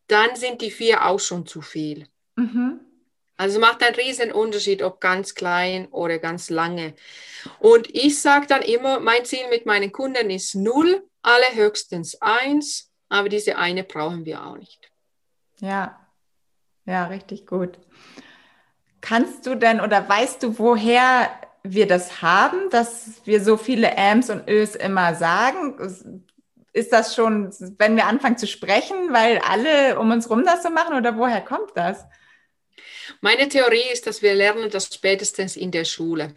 dann 0.06 0.36
sind 0.36 0.62
die 0.62 0.70
vier 0.70 1.04
auch 1.04 1.20
schon 1.20 1.48
zu 1.48 1.62
viel. 1.64 2.08
Mhm. 2.36 2.80
Also 3.38 3.60
macht 3.60 3.82
einen 3.82 3.96
riesen 3.96 4.32
Unterschied, 4.32 4.84
ob 4.84 5.02
ganz 5.02 5.34
klein 5.34 5.88
oder 5.88 6.20
ganz 6.20 6.52
lange. 6.52 6.94
Und 7.58 7.90
ich 7.96 8.22
sage 8.22 8.46
dann 8.46 8.62
immer, 8.62 9.00
mein 9.00 9.26
Ziel 9.26 9.50
mit 9.50 9.66
meinen 9.66 9.92
Kunden 9.92 10.30
ist 10.30 10.54
null, 10.54 11.10
alle 11.24 11.56
höchstens 11.56 12.22
eins, 12.22 12.92
aber 13.10 13.30
diese 13.30 13.58
eine 13.58 13.84
brauchen 13.84 14.26
wir 14.26 14.46
auch 14.46 14.58
nicht. 14.58 14.92
Ja, 15.60 16.00
ja, 16.86 17.08
richtig 17.08 17.48
gut. 17.48 17.80
Kannst 19.06 19.46
du 19.46 19.54
denn 19.54 19.82
oder 19.82 20.10
weißt 20.10 20.42
du, 20.42 20.58
woher 20.58 21.30
wir 21.62 21.86
das 21.86 22.24
haben, 22.24 22.72
dass 22.72 23.22
wir 23.24 23.40
so 23.40 23.56
viele 23.56 23.96
Ams 24.00 24.32
und 24.32 24.50
Ös 24.50 24.76
immer 24.76 25.14
sagen? 25.14 26.24
Ist 26.74 26.92
das 26.92 27.14
schon, 27.14 27.54
wenn 27.78 27.98
wir 27.98 28.08
anfangen 28.08 28.40
zu 28.40 28.48
sprechen, 28.48 29.14
weil 29.14 29.38
alle 29.38 30.00
um 30.00 30.10
uns 30.10 30.28
rum 30.28 30.44
das 30.44 30.64
so 30.64 30.72
machen 30.72 30.96
oder 30.96 31.20
woher 31.20 31.42
kommt 31.42 31.70
das? 31.76 32.04
Meine 33.22 33.48
Theorie 33.48 33.92
ist, 33.94 34.08
dass 34.08 34.24
wir 34.24 34.34
lernen 34.34 34.72
das 34.72 34.92
spätestens 34.92 35.56
in 35.56 35.70
der 35.70 35.86
Schule. 35.86 36.34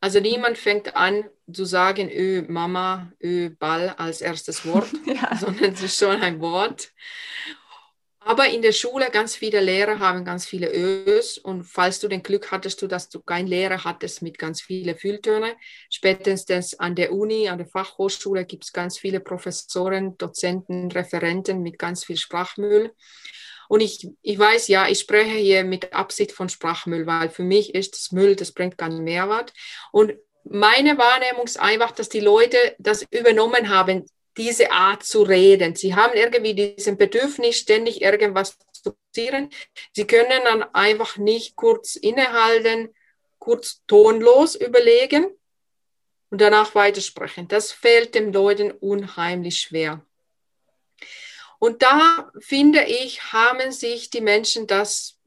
Also 0.00 0.18
niemand 0.18 0.56
fängt 0.56 0.96
an 0.96 1.24
zu 1.52 1.66
sagen, 1.66 2.08
Ö, 2.10 2.42
Mama, 2.48 3.12
Ö, 3.22 3.50
Ball 3.50 3.90
als 3.98 4.22
erstes 4.22 4.64
Wort, 4.64 4.88
ja. 5.04 5.36
sondern 5.36 5.74
es 5.74 5.82
ist 5.82 5.98
schon 5.98 6.22
ein 6.22 6.40
Wort. 6.40 6.90
Aber 8.28 8.46
in 8.46 8.60
der 8.60 8.72
Schule 8.72 9.08
ganz 9.10 9.34
viele 9.34 9.58
Lehrer 9.62 10.00
haben 10.00 10.22
ganz 10.22 10.44
viele 10.44 10.70
Ös 10.70 11.38
und 11.38 11.64
falls 11.64 11.98
du 11.98 12.08
den 12.08 12.22
Glück 12.22 12.50
hattest, 12.50 12.82
dass 12.82 13.08
du 13.08 13.22
keinen 13.22 13.46
Lehrer 13.46 13.84
hattest 13.84 14.20
mit 14.20 14.36
ganz 14.36 14.60
vielen 14.60 14.98
Fülltönen, 14.98 15.54
spätestens 15.88 16.78
an 16.78 16.94
der 16.94 17.14
Uni, 17.14 17.48
an 17.48 17.56
der 17.56 17.66
Fachhochschule 17.66 18.44
gibt 18.44 18.64
es 18.64 18.74
ganz 18.74 18.98
viele 18.98 19.20
Professoren, 19.20 20.18
Dozenten, 20.18 20.92
Referenten 20.92 21.62
mit 21.62 21.78
ganz 21.78 22.04
viel 22.04 22.18
Sprachmüll. 22.18 22.92
Und 23.66 23.80
ich, 23.80 24.06
ich 24.20 24.38
weiß, 24.38 24.68
ja, 24.68 24.88
ich 24.88 24.98
spreche 24.98 25.38
hier 25.38 25.64
mit 25.64 25.94
Absicht 25.94 26.32
von 26.32 26.50
Sprachmüll, 26.50 27.06
weil 27.06 27.30
für 27.30 27.44
mich 27.44 27.74
ist 27.74 27.94
das 27.94 28.12
Müll, 28.12 28.36
das 28.36 28.52
bringt 28.52 28.76
keinen 28.76 29.04
Mehrwert. 29.04 29.54
Und 29.90 30.12
meine 30.44 30.98
Wahrnehmung 30.98 31.46
ist 31.46 31.58
einfach, 31.58 31.92
dass 31.92 32.10
die 32.10 32.20
Leute 32.20 32.58
das 32.78 33.06
übernommen 33.10 33.70
haben, 33.70 34.04
diese 34.38 34.70
Art 34.70 35.02
zu 35.02 35.22
reden. 35.22 35.74
Sie 35.74 35.94
haben 35.94 36.14
irgendwie 36.14 36.54
diesen 36.54 36.96
Bedürfnis, 36.96 37.58
ständig 37.58 38.00
irgendwas 38.00 38.56
zu 38.72 38.94
passieren. 38.94 39.50
Sie 39.92 40.06
können 40.06 40.42
dann 40.44 40.62
einfach 40.74 41.16
nicht 41.18 41.56
kurz 41.56 41.96
innehalten, 41.96 42.94
kurz 43.38 43.82
tonlos 43.86 44.54
überlegen 44.54 45.26
und 46.30 46.40
danach 46.40 46.74
weitersprechen. 46.74 47.48
Das 47.48 47.72
fällt 47.72 48.14
den 48.14 48.32
Leuten 48.32 48.70
unheimlich 48.70 49.60
schwer. 49.60 50.04
Und 51.58 51.82
da 51.82 52.30
finde 52.38 52.84
ich, 52.84 53.32
haben 53.32 53.72
sich 53.72 54.10
die 54.10 54.20
Menschen 54.20 54.66
das 54.66 55.18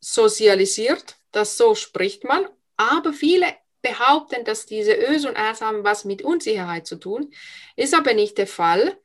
sozialisiert, 0.00 1.16
das 1.32 1.56
so 1.56 1.74
spricht 1.74 2.24
man, 2.24 2.48
aber 2.76 3.12
viele 3.12 3.54
behaupten, 3.82 4.44
dass 4.44 4.66
diese 4.66 4.94
Ös 4.94 5.24
und 5.24 5.36
Rs 5.36 5.60
haben 5.60 5.84
was 5.84 6.04
mit 6.04 6.22
Unsicherheit 6.22 6.86
zu 6.86 6.96
tun, 6.96 7.32
ist 7.76 7.94
aber 7.94 8.14
nicht 8.14 8.38
der 8.38 8.46
Fall. 8.46 8.98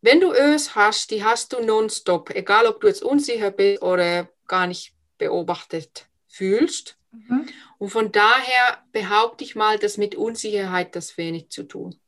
Wenn 0.00 0.20
du 0.20 0.32
Ös 0.32 0.74
hast, 0.74 1.10
die 1.10 1.24
hast 1.24 1.52
du 1.52 1.62
nonstop, 1.62 2.30
egal 2.30 2.66
ob 2.66 2.80
du 2.80 2.86
jetzt 2.86 3.02
unsicher 3.02 3.50
bist 3.50 3.82
oder 3.82 4.28
gar 4.46 4.66
nicht 4.66 4.94
beobachtet 5.18 6.06
fühlst. 6.26 6.96
Mhm. 7.12 7.46
Und 7.78 7.90
von 7.90 8.10
daher 8.10 8.82
behaupte 8.92 9.44
ich 9.44 9.56
mal, 9.56 9.78
dass 9.78 9.98
mit 9.98 10.14
Unsicherheit 10.14 10.96
das 10.96 11.18
wenig 11.18 11.50
zu 11.50 11.64
tun. 11.64 12.00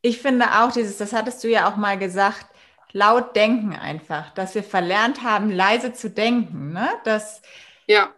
Ich 0.00 0.20
finde 0.20 0.60
auch 0.60 0.70
dieses, 0.70 0.98
das 0.98 1.12
hattest 1.12 1.42
du 1.42 1.48
ja 1.48 1.68
auch 1.68 1.76
mal 1.76 1.98
gesagt, 1.98 2.46
laut 2.92 3.34
denken 3.34 3.74
einfach, 3.74 4.32
dass 4.34 4.54
wir 4.54 4.62
verlernt 4.62 5.22
haben, 5.22 5.50
leise 5.50 5.92
zu 5.92 6.10
denken. 6.10 6.72
Ne? 6.72 6.88
Dass, 7.04 7.42
ja 7.86 8.14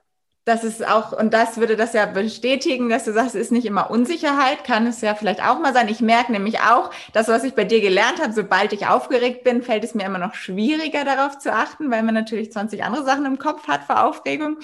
das 0.46 0.62
ist 0.62 0.86
auch, 0.86 1.10
und 1.10 1.34
das 1.34 1.56
würde 1.56 1.74
das 1.74 1.92
ja 1.92 2.06
bestätigen, 2.06 2.88
dass 2.88 3.04
du 3.04 3.12
sagst, 3.12 3.34
es 3.34 3.46
ist 3.46 3.52
nicht 3.52 3.66
immer 3.66 3.90
Unsicherheit, 3.90 4.62
kann 4.62 4.86
es 4.86 5.00
ja 5.00 5.16
vielleicht 5.16 5.42
auch 5.42 5.58
mal 5.58 5.74
sein. 5.74 5.88
Ich 5.88 6.00
merke 6.00 6.30
nämlich 6.30 6.60
auch, 6.60 6.92
das, 7.12 7.26
was 7.26 7.42
ich 7.42 7.54
bei 7.54 7.64
dir 7.64 7.80
gelernt 7.80 8.22
habe, 8.22 8.32
sobald 8.32 8.72
ich 8.72 8.86
aufgeregt 8.86 9.42
bin, 9.42 9.62
fällt 9.62 9.82
es 9.82 9.94
mir 9.94 10.04
immer 10.04 10.20
noch 10.20 10.36
schwieriger, 10.36 11.04
darauf 11.04 11.38
zu 11.38 11.52
achten, 11.52 11.90
weil 11.90 12.04
man 12.04 12.14
natürlich 12.14 12.52
20 12.52 12.84
andere 12.84 13.04
Sachen 13.04 13.26
im 13.26 13.40
Kopf 13.40 13.66
hat 13.66 13.82
vor 13.82 14.04
Aufregung. 14.04 14.58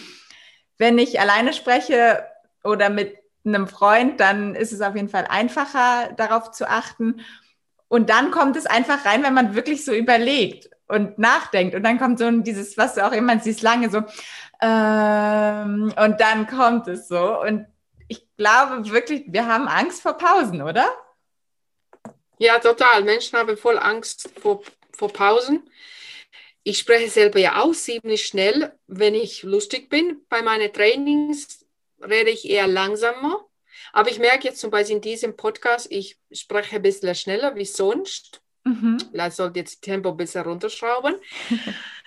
Wenn 0.78 0.98
ich 0.98 1.18
alleine 1.18 1.52
spreche 1.52 2.24
oder 2.62 2.88
mit 2.88 3.16
einem 3.44 3.66
Freund, 3.66 4.20
dann 4.20 4.54
ist 4.54 4.72
es 4.72 4.82
auf 4.82 4.94
jeden 4.94 5.08
Fall 5.08 5.26
einfacher, 5.28 6.12
darauf 6.16 6.52
zu 6.52 6.70
achten. 6.70 7.22
Und 7.88 8.08
dann 8.08 8.30
kommt 8.30 8.56
es 8.56 8.66
einfach 8.66 9.04
rein, 9.04 9.24
wenn 9.24 9.34
man 9.34 9.56
wirklich 9.56 9.84
so 9.84 9.92
überlegt 9.92 10.70
und 10.86 11.18
nachdenkt. 11.18 11.74
Und 11.74 11.82
dann 11.82 11.98
kommt 11.98 12.18
so 12.18 12.30
dieses, 12.30 12.76
was 12.76 12.94
du 12.94 13.04
auch 13.04 13.12
immer 13.12 13.38
siehst, 13.40 13.62
lange 13.62 13.90
so, 13.90 14.02
ähm, 14.62 15.92
und 15.98 16.20
dann 16.20 16.46
kommt 16.46 16.86
es 16.86 17.08
so. 17.08 17.40
Und 17.40 17.66
ich 18.06 18.24
glaube 18.36 18.88
wirklich, 18.90 19.24
wir 19.26 19.46
haben 19.46 19.66
Angst 19.66 20.02
vor 20.02 20.14
Pausen, 20.14 20.62
oder? 20.62 20.88
Ja, 22.38 22.58
total. 22.60 23.02
Menschen 23.02 23.38
haben 23.38 23.56
voll 23.56 23.78
Angst 23.78 24.30
vor, 24.40 24.62
vor 24.92 25.12
Pausen. 25.12 25.68
Ich 26.62 26.78
spreche 26.78 27.10
selber 27.10 27.40
ja 27.40 27.60
auch 27.60 27.72
ziemlich 27.72 28.24
schnell, 28.24 28.72
wenn 28.86 29.14
ich 29.16 29.42
lustig 29.42 29.90
bin. 29.90 30.24
Bei 30.28 30.42
meinen 30.42 30.72
Trainings 30.72 31.66
rede 32.00 32.30
ich 32.30 32.48
eher 32.48 32.68
langsamer. 32.68 33.44
Aber 33.92 34.10
ich 34.10 34.20
merke 34.20 34.46
jetzt 34.46 34.60
zum 34.60 34.70
Beispiel 34.70 34.96
in 34.96 35.02
diesem 35.02 35.36
Podcast, 35.36 35.88
ich 35.90 36.18
spreche 36.30 36.76
ein 36.76 36.82
bisschen 36.82 37.14
schneller 37.16 37.56
wie 37.56 37.64
sonst. 37.64 38.40
Mhm. 38.64 38.98
Vielleicht 39.10 39.36
sollte 39.36 39.58
jetzt 39.58 39.82
Tempo 39.82 40.10
ein 40.10 40.16
bisschen 40.16 40.44
runterschrauben. 40.44 41.16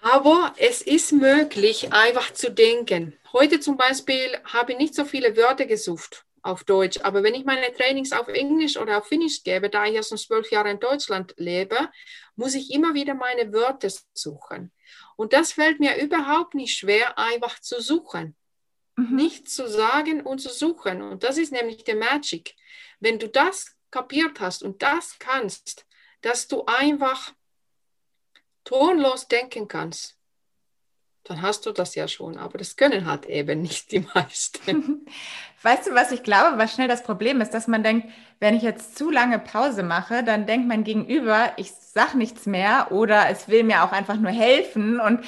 Aber 0.00 0.54
es 0.58 0.80
ist 0.82 1.12
möglich, 1.12 1.92
einfach 1.92 2.32
zu 2.32 2.50
denken. 2.50 3.18
Heute 3.32 3.60
zum 3.60 3.76
Beispiel 3.76 4.38
habe 4.44 4.72
ich 4.72 4.78
nicht 4.78 4.94
so 4.94 5.04
viele 5.04 5.36
Wörter 5.36 5.66
gesucht 5.66 6.24
auf 6.42 6.64
Deutsch, 6.64 7.00
aber 7.02 7.22
wenn 7.22 7.34
ich 7.34 7.44
meine 7.44 7.72
Trainings 7.74 8.12
auf 8.12 8.28
Englisch 8.28 8.76
oder 8.76 8.98
auf 8.98 9.08
Finnisch 9.08 9.42
gebe, 9.42 9.68
da 9.68 9.86
ich 9.86 9.94
ja 9.94 10.02
schon 10.02 10.18
zwölf 10.18 10.50
Jahre 10.50 10.70
in 10.70 10.80
Deutschland 10.80 11.34
lebe, 11.36 11.90
muss 12.36 12.54
ich 12.54 12.70
immer 12.70 12.94
wieder 12.94 13.14
meine 13.14 13.52
Wörter 13.52 13.88
suchen. 14.14 14.72
Und 15.16 15.32
das 15.32 15.52
fällt 15.52 15.80
mir 15.80 16.00
überhaupt 16.00 16.54
nicht 16.54 16.76
schwer, 16.76 17.18
einfach 17.18 17.58
zu 17.58 17.82
suchen. 17.82 18.36
Mhm. 18.96 19.16
Nicht 19.16 19.50
zu 19.50 19.68
sagen 19.68 20.22
und 20.22 20.38
zu 20.38 20.48
suchen. 20.48 21.02
Und 21.02 21.24
das 21.24 21.38
ist 21.38 21.52
nämlich 21.52 21.84
der 21.84 21.96
Magic. 21.96 22.54
Wenn 23.00 23.18
du 23.18 23.28
das 23.28 23.76
kapiert 23.90 24.40
hast 24.40 24.62
und 24.62 24.82
das 24.82 25.18
kannst, 25.18 25.86
dass 26.20 26.48
du 26.48 26.64
einfach 26.66 27.32
tonlos 28.68 29.28
denken 29.28 29.66
kannst, 29.66 30.14
dann 31.24 31.40
hast 31.42 31.64
du 31.64 31.72
das 31.72 31.94
ja 31.94 32.06
schon. 32.06 32.36
Aber 32.36 32.58
das 32.58 32.76
können 32.76 33.06
halt 33.06 33.26
eben 33.26 33.62
nicht 33.62 33.92
die 33.92 34.06
meisten. 34.14 35.06
Weißt 35.62 35.86
du, 35.86 35.94
was 35.94 36.12
ich 36.12 36.22
glaube, 36.22 36.58
was 36.58 36.74
schnell 36.74 36.88
das 36.88 37.02
Problem 37.02 37.40
ist, 37.40 37.52
dass 37.52 37.66
man 37.66 37.82
denkt, 37.82 38.08
wenn 38.40 38.54
ich 38.54 38.62
jetzt 38.62 38.96
zu 38.96 39.10
lange 39.10 39.38
Pause 39.38 39.82
mache, 39.82 40.22
dann 40.22 40.46
denkt 40.46 40.68
mein 40.68 40.84
Gegenüber, 40.84 41.52
ich 41.56 41.72
sage 41.72 42.16
nichts 42.16 42.46
mehr 42.46 42.92
oder 42.92 43.28
es 43.30 43.48
will 43.48 43.64
mir 43.64 43.84
auch 43.84 43.92
einfach 43.92 44.16
nur 44.16 44.30
helfen 44.30 45.00
und 45.00 45.24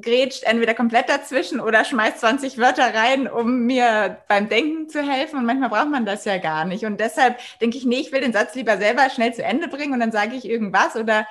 grätscht 0.00 0.44
entweder 0.44 0.74
komplett 0.74 1.08
dazwischen 1.08 1.60
oder 1.60 1.84
schmeißt 1.84 2.20
20 2.20 2.58
Wörter 2.58 2.94
rein, 2.94 3.28
um 3.28 3.66
mir 3.66 4.18
beim 4.28 4.48
Denken 4.48 4.88
zu 4.88 5.00
helfen. 5.02 5.38
Und 5.38 5.46
manchmal 5.46 5.70
braucht 5.70 5.90
man 5.90 6.06
das 6.06 6.24
ja 6.24 6.38
gar 6.38 6.64
nicht. 6.64 6.84
Und 6.84 7.00
deshalb 7.00 7.38
denke 7.60 7.78
ich, 7.78 7.84
nee, 7.84 8.00
ich 8.00 8.12
will 8.12 8.20
den 8.20 8.32
Satz 8.32 8.54
lieber 8.54 8.76
selber 8.78 9.08
schnell 9.10 9.32
zu 9.32 9.42
Ende 9.42 9.68
bringen 9.68 9.94
und 9.94 10.00
dann 10.00 10.12
sage 10.12 10.36
ich 10.36 10.44
irgendwas 10.44 10.96
oder 10.96 11.26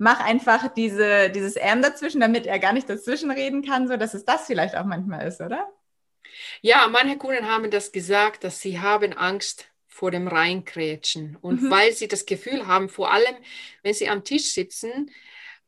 mach 0.00 0.18
einfach 0.20 0.72
diese, 0.72 1.28
dieses 1.28 1.56
M 1.56 1.82
dazwischen, 1.82 2.22
damit 2.22 2.46
er 2.46 2.58
gar 2.58 2.72
nicht 2.72 2.88
dazwischen 2.88 3.30
reden 3.30 3.62
kann, 3.62 3.86
so 3.86 3.98
dass 3.98 4.14
es 4.14 4.24
das 4.24 4.46
vielleicht 4.46 4.74
auch 4.74 4.86
manchmal 4.86 5.28
ist, 5.28 5.42
oder? 5.42 5.70
Ja, 6.62 6.88
manche 6.88 7.18
Kunden 7.18 7.46
haben 7.46 7.70
das 7.70 7.92
gesagt, 7.92 8.42
dass 8.42 8.62
sie 8.62 8.80
haben 8.80 9.12
Angst 9.12 9.66
vor 9.88 10.10
dem 10.10 10.26
Reinkrätschen. 10.26 11.36
Und 11.42 11.62
mhm. 11.62 11.70
weil 11.70 11.92
sie 11.92 12.08
das 12.08 12.24
Gefühl 12.24 12.66
haben, 12.66 12.88
vor 12.88 13.12
allem 13.12 13.36
wenn 13.82 13.92
sie 13.92 14.08
am 14.08 14.24
Tisch 14.24 14.54
sitzen, 14.54 15.10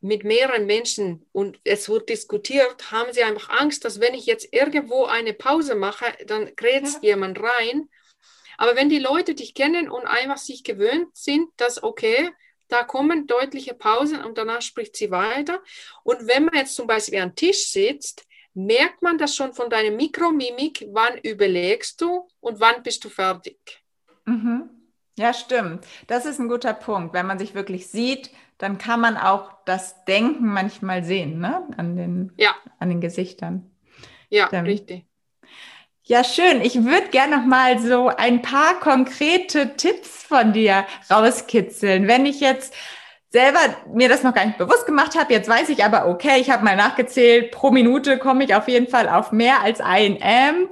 mit 0.01 0.23
mehreren 0.23 0.65
Menschen 0.65 1.25
und 1.31 1.59
es 1.63 1.87
wird 1.87 2.09
diskutiert, 2.09 2.91
haben 2.91 3.13
sie 3.13 3.23
einfach 3.23 3.49
Angst, 3.49 3.85
dass 3.85 4.01
wenn 4.01 4.15
ich 4.15 4.25
jetzt 4.25 4.51
irgendwo 4.51 5.05
eine 5.05 5.33
Pause 5.33 5.75
mache, 5.75 6.05
dann 6.25 6.55
krätzt 6.55 7.03
ja. 7.03 7.11
jemand 7.11 7.39
rein. 7.39 7.87
Aber 8.57 8.75
wenn 8.75 8.89
die 8.89 8.99
Leute 8.99 9.35
dich 9.35 9.53
kennen 9.53 9.89
und 9.89 10.05
einfach 10.05 10.37
sich 10.37 10.63
gewöhnt 10.63 11.15
sind, 11.15 11.49
dass 11.57 11.83
okay, 11.83 12.31
da 12.73 12.83
kommen 12.83 13.27
deutliche 13.27 13.73
Pausen 13.73 14.23
und 14.23 14.37
danach 14.37 14.61
spricht 14.61 14.95
sie 14.95 15.11
weiter. 15.11 15.61
Und 16.03 16.27
wenn 16.27 16.45
man 16.45 16.55
jetzt 16.55 16.75
zum 16.75 16.87
Beispiel 16.87 17.21
am 17.21 17.35
Tisch 17.35 17.67
sitzt, 17.67 18.25
merkt 18.53 19.01
man 19.01 19.17
das 19.17 19.35
schon 19.35 19.53
von 19.53 19.69
deiner 19.69 19.95
Mikromimik, 19.95 20.87
wann 20.91 21.17
überlegst 21.19 22.01
du 22.01 22.27
und 22.39 22.59
wann 22.59 22.83
bist 22.83 23.03
du 23.05 23.09
fertig. 23.09 23.57
Mhm. 24.25 24.69
Ja, 25.17 25.33
stimmt. 25.33 25.85
Das 26.07 26.25
ist 26.25 26.39
ein 26.39 26.49
guter 26.49 26.73
Punkt. 26.73 27.13
Wenn 27.13 27.27
man 27.27 27.37
sich 27.37 27.53
wirklich 27.53 27.87
sieht, 27.87 28.31
dann 28.57 28.79
kann 28.79 28.99
man 28.99 29.17
auch 29.17 29.51
das 29.65 30.05
Denken 30.05 30.47
manchmal 30.47 31.03
sehen, 31.03 31.39
ne? 31.39 31.67
An 31.77 31.95
den, 31.95 32.31
ja. 32.37 32.55
an 32.79 32.89
den 32.89 33.01
Gesichtern. 33.01 33.69
Ja, 34.29 34.47
Stimmt. 34.47 34.67
richtig. 34.67 35.05
Ja, 36.05 36.23
schön. 36.25 36.59
Ich 36.61 36.83
würde 36.83 37.07
gerne 37.11 37.37
noch 37.37 37.45
mal 37.45 37.79
so 37.79 38.09
ein 38.09 38.41
paar 38.41 38.77
konkrete 38.81 39.77
Tipps 39.77 40.23
von 40.23 40.51
dir 40.51 40.85
rauskitzeln. 41.09 42.09
Wenn 42.09 42.25
ich 42.25 42.41
jetzt 42.41 42.73
selber 43.29 43.59
mir 43.87 44.09
das 44.09 44.21
noch 44.21 44.33
gar 44.33 44.45
nicht 44.45 44.57
bewusst 44.57 44.85
gemacht 44.85 45.17
habe, 45.17 45.31
jetzt 45.31 45.47
weiß 45.47 45.69
ich 45.69 45.85
aber, 45.85 46.07
okay, 46.07 46.41
ich 46.41 46.49
habe 46.49 46.65
mal 46.65 46.75
nachgezählt, 46.75 47.51
pro 47.51 47.71
Minute 47.71 48.17
komme 48.17 48.43
ich 48.43 48.53
auf 48.53 48.67
jeden 48.67 48.89
Fall 48.89 49.07
auf 49.07 49.31
mehr 49.31 49.61
als 49.61 49.79
ein 49.79 50.17
M. 50.17 50.67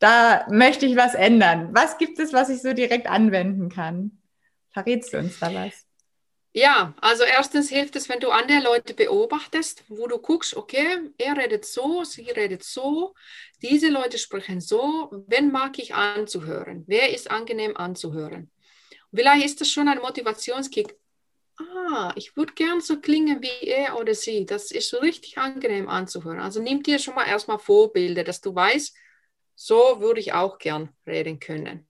Da 0.00 0.46
möchte 0.50 0.84
ich 0.84 0.96
was 0.96 1.14
ändern. 1.14 1.70
Was 1.72 1.96
gibt 1.96 2.18
es, 2.18 2.34
was 2.34 2.50
ich 2.50 2.60
so 2.60 2.74
direkt 2.74 3.06
anwenden 3.06 3.70
kann? 3.70 4.18
Verrätst 4.70 5.14
du 5.14 5.18
uns 5.18 5.38
da 5.38 5.54
was? 5.54 5.86
Ja, 6.56 6.94
also 7.00 7.24
erstens 7.24 7.68
hilft 7.68 7.96
es, 7.96 8.08
wenn 8.08 8.20
du 8.20 8.30
andere 8.30 8.60
Leute 8.60 8.94
beobachtest, 8.94 9.82
wo 9.88 10.06
du 10.06 10.18
guckst, 10.18 10.54
okay, 10.56 11.10
er 11.18 11.36
redet 11.36 11.64
so, 11.64 12.04
sie 12.04 12.30
redet 12.30 12.62
so, 12.62 13.14
diese 13.60 13.88
Leute 13.88 14.18
sprechen 14.18 14.60
so, 14.60 15.10
wen 15.26 15.50
mag 15.50 15.78
ich 15.80 15.94
anzuhören? 15.96 16.84
Wer 16.86 17.12
ist 17.12 17.28
angenehm 17.28 17.76
anzuhören? 17.76 18.52
Vielleicht 19.12 19.44
ist 19.46 19.60
das 19.60 19.70
schon 19.70 19.88
ein 19.88 19.98
Motivationskick. 19.98 20.96
Ah, 21.58 22.12
ich 22.16 22.36
würde 22.36 22.52
gern 22.54 22.80
so 22.80 23.00
klingen 23.00 23.42
wie 23.42 23.66
er 23.66 23.98
oder 23.98 24.14
sie. 24.14 24.46
Das 24.46 24.70
ist 24.70 24.90
so 24.90 24.98
richtig 24.98 25.38
angenehm 25.38 25.88
anzuhören. 25.88 26.40
Also 26.40 26.62
nimm 26.62 26.82
dir 26.84 27.00
schon 27.00 27.16
mal 27.16 27.26
erstmal 27.26 27.58
Vorbilder, 27.58 28.24
dass 28.24 28.40
du 28.40 28.54
weißt, 28.54 28.96
so 29.56 30.00
würde 30.00 30.20
ich 30.20 30.32
auch 30.32 30.58
gern 30.58 30.90
reden 31.06 31.40
können. 31.40 31.88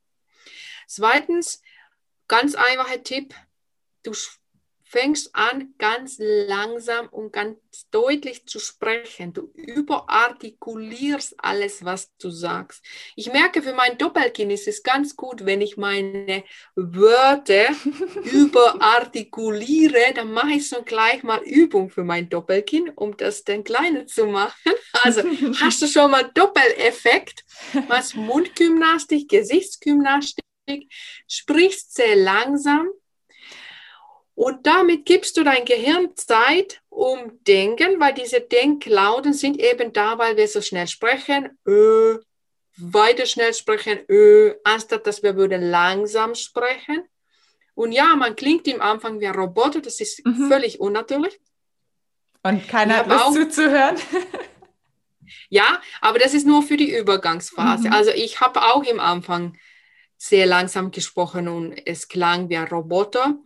Zweitens, 0.86 1.62
ganz 2.28 2.54
einfacher 2.54 3.02
Tipp, 3.02 3.34
du 4.02 4.14
fängst 4.94 5.34
an, 5.34 5.74
ganz 5.78 6.18
langsam 6.20 7.08
und 7.08 7.32
ganz 7.32 7.58
deutlich 7.90 8.46
zu 8.46 8.60
sprechen. 8.60 9.32
Du 9.32 9.50
überartikulierst 9.54 11.34
alles, 11.38 11.84
was 11.84 12.16
du 12.18 12.30
sagst. 12.30 12.84
Ich 13.16 13.32
merke, 13.32 13.60
für 13.60 13.74
mein 13.74 13.98
Doppelkinn 13.98 14.52
ist 14.52 14.68
es 14.68 14.84
ganz 14.84 15.16
gut, 15.16 15.46
wenn 15.46 15.60
ich 15.60 15.76
meine 15.76 16.44
Wörter 16.76 17.74
überartikuliere. 18.32 20.14
Dann 20.14 20.30
mache 20.30 20.52
ich 20.52 20.68
so 20.68 20.82
gleich 20.82 21.24
mal 21.24 21.42
Übung 21.42 21.90
für 21.90 22.04
mein 22.04 22.28
Doppelkinn, 22.28 22.90
um 22.90 23.16
das 23.16 23.42
dann 23.42 23.64
kleiner 23.64 24.06
zu 24.06 24.26
machen. 24.26 24.54
Also 25.02 25.22
hast 25.60 25.82
du 25.82 25.88
schon 25.88 26.12
mal 26.12 26.30
Doppeleffekt, 26.32 27.44
was 27.88 28.14
Mundgymnastik, 28.14 29.28
Gesichtsgymnastik, 29.28 30.44
sprichst 31.26 31.94
sehr 31.94 32.14
langsam 32.14 32.88
und 34.34 34.66
damit 34.66 35.06
gibst 35.06 35.36
du 35.36 35.44
dein 35.44 35.64
Gehirn 35.64 36.16
Zeit, 36.16 36.80
um 36.88 37.38
denken, 37.46 38.00
weil 38.00 38.14
diese 38.14 38.40
Denklauten 38.40 39.32
sind 39.32 39.60
eben 39.60 39.92
da, 39.92 40.18
weil 40.18 40.36
wir 40.36 40.48
so 40.48 40.60
schnell 40.60 40.88
sprechen, 40.88 41.56
ö, 41.66 42.18
weiter 42.76 43.26
schnell 43.26 43.54
sprechen, 43.54 44.00
ö, 44.08 44.54
anstatt 44.64 45.06
dass 45.06 45.22
wir 45.22 45.36
würden 45.36 45.62
langsam 45.62 46.34
sprechen. 46.34 47.04
Und 47.74 47.92
ja, 47.92 48.16
man 48.16 48.34
klingt 48.34 48.66
im 48.66 48.80
Anfang 48.80 49.20
wie 49.20 49.26
ein 49.26 49.34
Roboter, 49.34 49.80
das 49.80 50.00
ist 50.00 50.24
mhm. 50.24 50.48
völlig 50.48 50.80
unnatürlich. 50.80 51.38
Und 52.42 52.68
keiner 52.68 52.98
hat 52.98 53.08
Lust 53.08 53.34
zuzuhören. 53.34 53.96
ja, 55.48 55.80
aber 56.00 56.18
das 56.18 56.34
ist 56.34 56.46
nur 56.46 56.62
für 56.62 56.76
die 56.76 56.96
Übergangsphase. 56.96 57.88
Mhm. 57.88 57.94
Also 57.94 58.10
ich 58.10 58.40
habe 58.40 58.62
auch 58.62 58.84
im 58.84 59.00
Anfang 59.00 59.56
sehr 60.16 60.46
langsam 60.46 60.90
gesprochen 60.90 61.48
und 61.48 61.74
es 61.86 62.08
klang 62.08 62.48
wie 62.48 62.56
ein 62.56 62.68
Roboter 62.68 63.38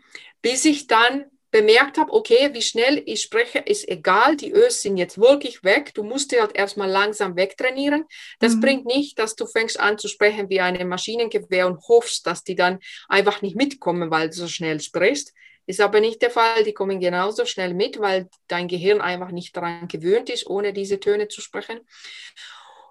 bis 0.43 0.65
ich 0.65 0.87
dann 0.87 1.25
bemerkt 1.51 1.97
habe, 1.97 2.13
okay, 2.13 2.51
wie 2.53 2.63
schnell 2.63 3.03
ich 3.07 3.23
spreche, 3.23 3.59
ist 3.59 3.89
egal, 3.89 4.37
die 4.37 4.53
Ös 4.53 4.83
sind 4.83 4.97
jetzt 4.99 5.19
wirklich 5.19 5.65
weg. 5.65 5.95
Du 5.95 6.03
musst 6.03 6.31
dir 6.31 6.43
halt 6.43 6.55
erstmal 6.55 6.91
langsam 6.91 7.37
wegtrainieren. 7.37 8.05
Das 8.39 8.57
mhm. 8.57 8.61
bringt 8.61 8.87
nicht, 8.87 9.19
dass 9.19 9.35
du 9.35 9.47
fängst 9.47 9.81
an 9.81 9.99
zu 9.99 10.09
sprechen 10.09 10.51
wie 10.51 10.61
ein 10.61 10.87
Maschinengewehr 10.89 11.67
und 11.67 11.81
hoffst, 11.89 12.27
dass 12.27 12.45
die 12.45 12.55
dann 12.55 12.81
einfach 13.09 13.41
nicht 13.41 13.57
mitkommen, 13.57 14.11
weil 14.11 14.29
du 14.29 14.35
so 14.35 14.49
schnell 14.49 14.81
sprichst. 14.81 15.33
Ist 15.67 15.81
aber 15.81 16.01
nicht 16.01 16.23
der 16.23 16.31
Fall. 16.31 16.65
Die 16.65 16.73
kommen 16.73 17.01
genauso 17.01 17.45
schnell 17.47 17.75
mit, 17.75 17.99
weil 17.99 18.29
dein 18.47 18.69
Gehirn 18.69 19.01
einfach 19.01 19.31
nicht 19.31 19.57
daran 19.57 19.89
gewöhnt 19.89 20.31
ist, 20.31 20.47
ohne 20.47 20.73
diese 20.73 21.01
Töne 21.01 21.29
zu 21.29 21.41
sprechen. 21.41 21.81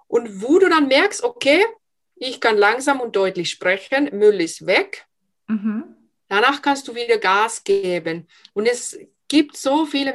Und 0.08 0.42
wo 0.42 0.58
du 0.58 0.68
dann 0.68 0.88
merkst, 0.88 1.22
okay, 1.22 1.64
ich 2.16 2.40
kann 2.40 2.56
langsam 2.56 3.00
und 3.00 3.14
deutlich 3.14 3.50
sprechen, 3.50 4.10
Müll 4.12 4.40
ist 4.40 4.66
weg. 4.66 5.06
Mhm 5.46 5.97
Danach 6.28 6.60
kannst 6.62 6.86
du 6.88 6.94
wieder 6.94 7.18
Gas 7.18 7.64
geben. 7.64 8.28
Und 8.52 8.66
es 8.66 8.98
gibt 9.28 9.56
so 9.56 9.86
viele 9.86 10.14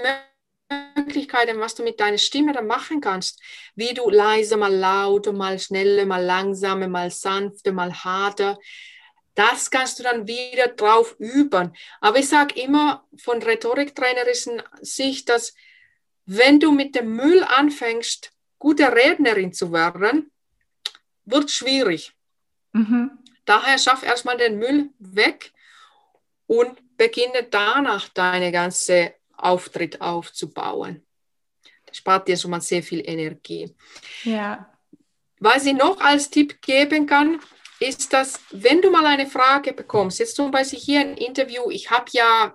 Möglichkeiten, 0.96 1.60
was 1.60 1.76
du 1.76 1.84
mit 1.84 2.00
deiner 2.00 2.18
Stimme 2.18 2.54
dann 2.54 2.68
machen 2.68 3.02
kannst. 3.02 3.42
Wie 3.76 3.94
du 3.94 4.10
leise, 4.10 4.58
mal 4.58 4.74
lauter, 4.74 5.34
mal 5.34 5.60
schneller, 5.60 6.06
mal 6.06 6.24
langsamer, 6.24 6.88
mal 6.88 7.10
sanfter, 7.10 7.72
mal 7.72 7.94
harter. 7.94 8.58
Das 9.36 9.72
kannst 9.72 9.98
du 9.98 10.04
dann 10.04 10.28
wieder 10.28 10.68
drauf 10.68 11.16
üben. 11.18 11.76
Aber 12.02 12.20
ich 12.20 12.30
sage 12.30 12.60
immer 12.60 13.08
von 13.18 13.42
Rhetoriktrainerischen 13.42 14.62
Sicht, 14.82 15.30
dass 15.30 15.56
wenn 16.26 16.60
du 16.60 16.72
mit 16.72 16.96
dem 16.96 17.16
Müll 17.16 17.44
anfängst, 17.44 18.32
gute 18.60 18.94
Rednerin 18.94 19.52
zu 19.52 19.74
werden, 19.74 20.32
wird 21.26 21.50
schwierig. 21.50 22.14
Mhm. 22.72 23.12
Daher 23.46 23.78
schaff 23.78 24.04
erstmal 24.04 24.38
den 24.38 24.58
Müll 24.58 24.90
weg 25.00 25.52
und 26.58 26.98
beginne 26.98 27.48
danach 27.50 28.10
deine 28.10 28.52
ganze 28.52 29.16
Auftritt 29.36 30.02
aufzubauen. 30.02 31.04
Das 31.86 31.98
spart 31.98 32.28
dir 32.28 32.38
schon 32.38 32.52
mal 32.52 32.62
sehr 32.62 32.84
viel 32.84 33.02
Energie. 33.04 33.76
Ja. 34.24 34.72
Was 35.40 35.66
ich 35.66 35.74
noch 35.74 36.00
als 36.00 36.30
Tipp 36.30 36.62
geben 36.62 37.08
kann, 37.08 37.40
ist, 37.80 38.14
dass 38.14 38.40
wenn 38.52 38.82
du 38.82 38.92
mal 38.92 39.06
eine 39.06 39.28
Frage 39.28 39.74
bekommst, 39.74 40.20
jetzt 40.20 40.36
zum 40.36 40.52
Beispiel 40.52 40.80
hier 40.80 41.00
ein 41.02 41.18
Interview, 41.18 41.72
ich 41.72 41.90
habe 41.90 42.06
ja 42.12 42.54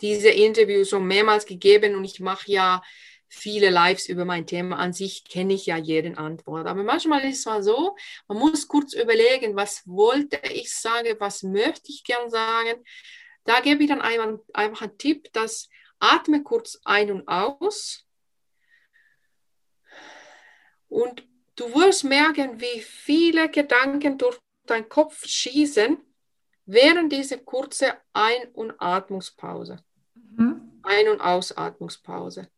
diese 0.00 0.30
Interviews 0.30 0.90
schon 0.90 1.06
mehrmals 1.06 1.44
gegeben 1.44 1.96
und 1.96 2.04
ich 2.04 2.20
mache 2.20 2.50
ja 2.50 2.82
viele 3.30 3.70
Lives 3.70 4.08
über 4.08 4.24
mein 4.24 4.46
Thema. 4.46 4.76
An 4.76 4.92
sich 4.92 5.24
kenne 5.24 5.54
ich 5.54 5.64
ja 5.66 5.76
jeden 5.76 6.18
Antwort. 6.18 6.66
Aber 6.66 6.82
manchmal 6.82 7.24
ist 7.24 7.38
es 7.38 7.46
mal 7.46 7.62
so, 7.62 7.96
man 8.28 8.38
muss 8.38 8.68
kurz 8.68 8.92
überlegen, 8.92 9.56
was 9.56 9.86
wollte 9.86 10.38
ich 10.52 10.74
sagen, 10.74 11.16
was 11.18 11.42
möchte 11.42 11.90
ich 11.90 12.04
gern 12.04 12.28
sagen. 12.28 12.84
Da 13.44 13.60
gebe 13.60 13.84
ich 13.84 13.88
dann 13.88 14.02
einfach, 14.02 14.38
einfach 14.52 14.82
einen 14.82 14.98
Tipp, 14.98 15.32
dass 15.32 15.68
atme 16.00 16.42
kurz 16.42 16.80
ein 16.84 17.10
und 17.10 17.28
aus 17.28 18.04
und 20.88 21.26
du 21.56 21.72
wirst 21.74 22.04
merken, 22.04 22.60
wie 22.60 22.80
viele 22.80 23.48
Gedanken 23.48 24.18
durch 24.18 24.38
deinen 24.66 24.88
Kopf 24.88 25.24
schießen 25.24 25.98
während 26.66 27.12
dieser 27.12 27.38
kurzen 27.38 27.92
Ein- 28.12 28.48
und 28.52 28.74
Atmungspause. 28.78 29.84
Mhm. 30.14 30.80
Ein- 30.82 31.08
und 31.08 31.20
Ausatmungspause. 31.20 32.48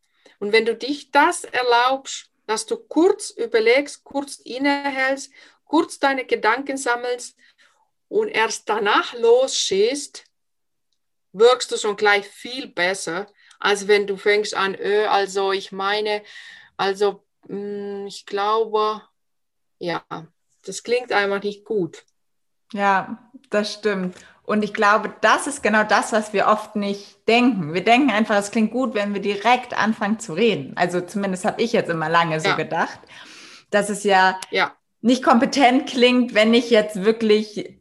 Und 0.43 0.51
wenn 0.51 0.65
du 0.65 0.75
dich 0.75 1.09
das 1.09 1.45
erlaubst, 1.45 2.29
dass 2.47 2.65
du 2.65 2.75
kurz 2.75 3.29
überlegst, 3.29 4.03
kurz 4.03 4.39
innehältst, 4.39 5.31
kurz 5.63 5.99
deine 5.99 6.25
Gedanken 6.25 6.75
sammelst 6.75 7.37
und 8.09 8.27
erst 8.27 8.67
danach 8.67 9.13
losschießt, 9.13 10.25
wirkst 11.31 11.71
du 11.71 11.77
schon 11.77 11.95
gleich 11.95 12.27
viel 12.27 12.67
besser, 12.67 13.31
als 13.57 13.87
wenn 13.87 14.05
du 14.05 14.17
fängst 14.17 14.53
an, 14.53 14.75
öh, 14.75 15.05
also 15.05 15.53
ich 15.53 15.71
meine, 15.71 16.23
also 16.75 17.23
mh, 17.47 17.55
hm, 18.01 18.07
ich 18.07 18.25
glaube, 18.25 19.01
ja, 19.79 20.03
das 20.65 20.83
klingt 20.83 21.13
einfach 21.13 21.41
nicht 21.41 21.63
gut. 21.63 22.03
Ja, 22.73 23.17
das 23.49 23.73
stimmt. 23.73 24.15
Und 24.45 24.63
ich 24.63 24.73
glaube, 24.73 25.13
das 25.21 25.47
ist 25.47 25.63
genau 25.63 25.83
das, 25.83 26.11
was 26.11 26.33
wir 26.33 26.47
oft 26.47 26.75
nicht 26.75 27.27
denken. 27.29 27.73
Wir 27.73 27.83
denken 27.83 28.11
einfach, 28.11 28.35
es 28.35 28.51
klingt 28.51 28.71
gut, 28.71 28.93
wenn 28.93 29.13
wir 29.13 29.21
direkt 29.21 29.73
anfangen 29.77 30.19
zu 30.19 30.33
reden. 30.33 30.73
Also 30.75 30.99
zumindest 30.99 31.45
habe 31.45 31.61
ich 31.61 31.71
jetzt 31.71 31.89
immer 31.89 32.09
lange 32.09 32.41
so 32.41 32.49
ja. 32.49 32.55
gedacht, 32.55 32.99
dass 33.69 33.89
es 33.89 34.03
ja, 34.03 34.37
ja 34.51 34.73
nicht 35.03 35.21
kompetent 35.21 35.87
klingt, 35.87 36.33
wenn 36.33 36.53
ich 36.53 36.69
jetzt 36.69 37.03
wirklich, 37.03 37.77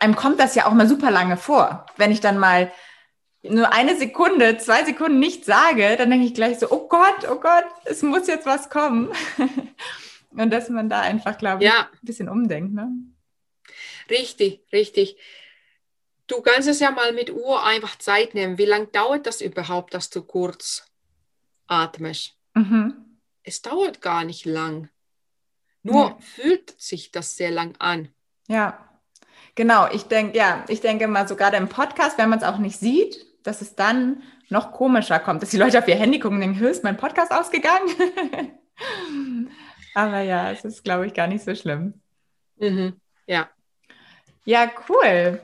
einem 0.00 0.16
kommt 0.16 0.40
das 0.40 0.54
ja 0.54 0.66
auch 0.66 0.72
mal 0.72 0.88
super 0.88 1.10
lange 1.10 1.36
vor. 1.36 1.86
Wenn 1.96 2.10
ich 2.10 2.20
dann 2.20 2.38
mal 2.38 2.70
nur 3.42 3.72
eine 3.72 3.96
Sekunde, 3.96 4.58
zwei 4.58 4.84
Sekunden 4.84 5.20
nichts 5.20 5.46
sage, 5.46 5.96
dann 5.96 6.10
denke 6.10 6.26
ich 6.26 6.34
gleich 6.34 6.58
so, 6.58 6.70
oh 6.70 6.88
Gott, 6.88 7.28
oh 7.30 7.36
Gott, 7.36 7.64
es 7.84 8.02
muss 8.02 8.26
jetzt 8.26 8.46
was 8.46 8.68
kommen. 8.68 9.10
Und 10.30 10.50
dass 10.50 10.68
man 10.70 10.88
da 10.88 11.00
einfach, 11.00 11.38
glaube 11.38 11.62
ich, 11.62 11.70
ja. 11.70 11.88
ein 11.92 12.06
bisschen 12.06 12.28
umdenkt. 12.28 12.74
Ne? 12.74 12.88
Richtig, 14.12 14.62
richtig. 14.72 15.16
Du 16.26 16.42
kannst 16.42 16.68
es 16.68 16.80
ja 16.80 16.90
mal 16.90 17.12
mit 17.12 17.32
Uhr 17.32 17.64
einfach 17.64 17.96
Zeit 17.96 18.34
nehmen. 18.34 18.58
Wie 18.58 18.66
lange 18.66 18.86
dauert 18.88 19.26
das 19.26 19.40
überhaupt, 19.40 19.94
dass 19.94 20.10
du 20.10 20.22
kurz 20.22 20.86
atmest? 21.66 22.36
Mhm. 22.54 23.18
Es 23.42 23.62
dauert 23.62 24.02
gar 24.02 24.24
nicht 24.24 24.44
lang. 24.44 24.90
Nur 25.82 26.10
ja. 26.10 26.18
fühlt 26.20 26.80
sich 26.80 27.10
das 27.10 27.36
sehr 27.36 27.50
lang 27.50 27.74
an. 27.78 28.08
Ja, 28.48 28.86
genau. 29.54 29.88
Ich 29.92 30.04
denke, 30.04 30.36
ja, 30.36 30.64
ich 30.68 30.80
denke 30.80 31.08
mal, 31.08 31.26
so 31.26 31.34
gerade 31.34 31.56
im 31.56 31.68
Podcast, 31.68 32.18
wenn 32.18 32.28
man 32.28 32.38
es 32.38 32.44
auch 32.44 32.58
nicht 32.58 32.78
sieht, 32.78 33.26
dass 33.42 33.62
es 33.62 33.74
dann 33.74 34.22
noch 34.50 34.72
komischer 34.72 35.18
kommt, 35.18 35.42
dass 35.42 35.50
die 35.50 35.56
Leute 35.56 35.78
auf 35.78 35.88
ihr 35.88 35.96
Handy 35.96 36.18
gucken 36.18 36.36
und 36.36 36.42
denken, 36.42 36.64
ist 36.64 36.84
mein 36.84 36.98
Podcast 36.98 37.32
ausgegangen? 37.32 37.88
Aber 39.94 40.20
ja, 40.20 40.52
es 40.52 40.64
ist, 40.64 40.84
glaube 40.84 41.06
ich, 41.06 41.14
gar 41.14 41.26
nicht 41.26 41.44
so 41.44 41.54
schlimm. 41.54 41.94
Mhm. 42.58 43.00
Ja. 43.26 43.50
Ja, 44.44 44.70
cool. 44.88 45.40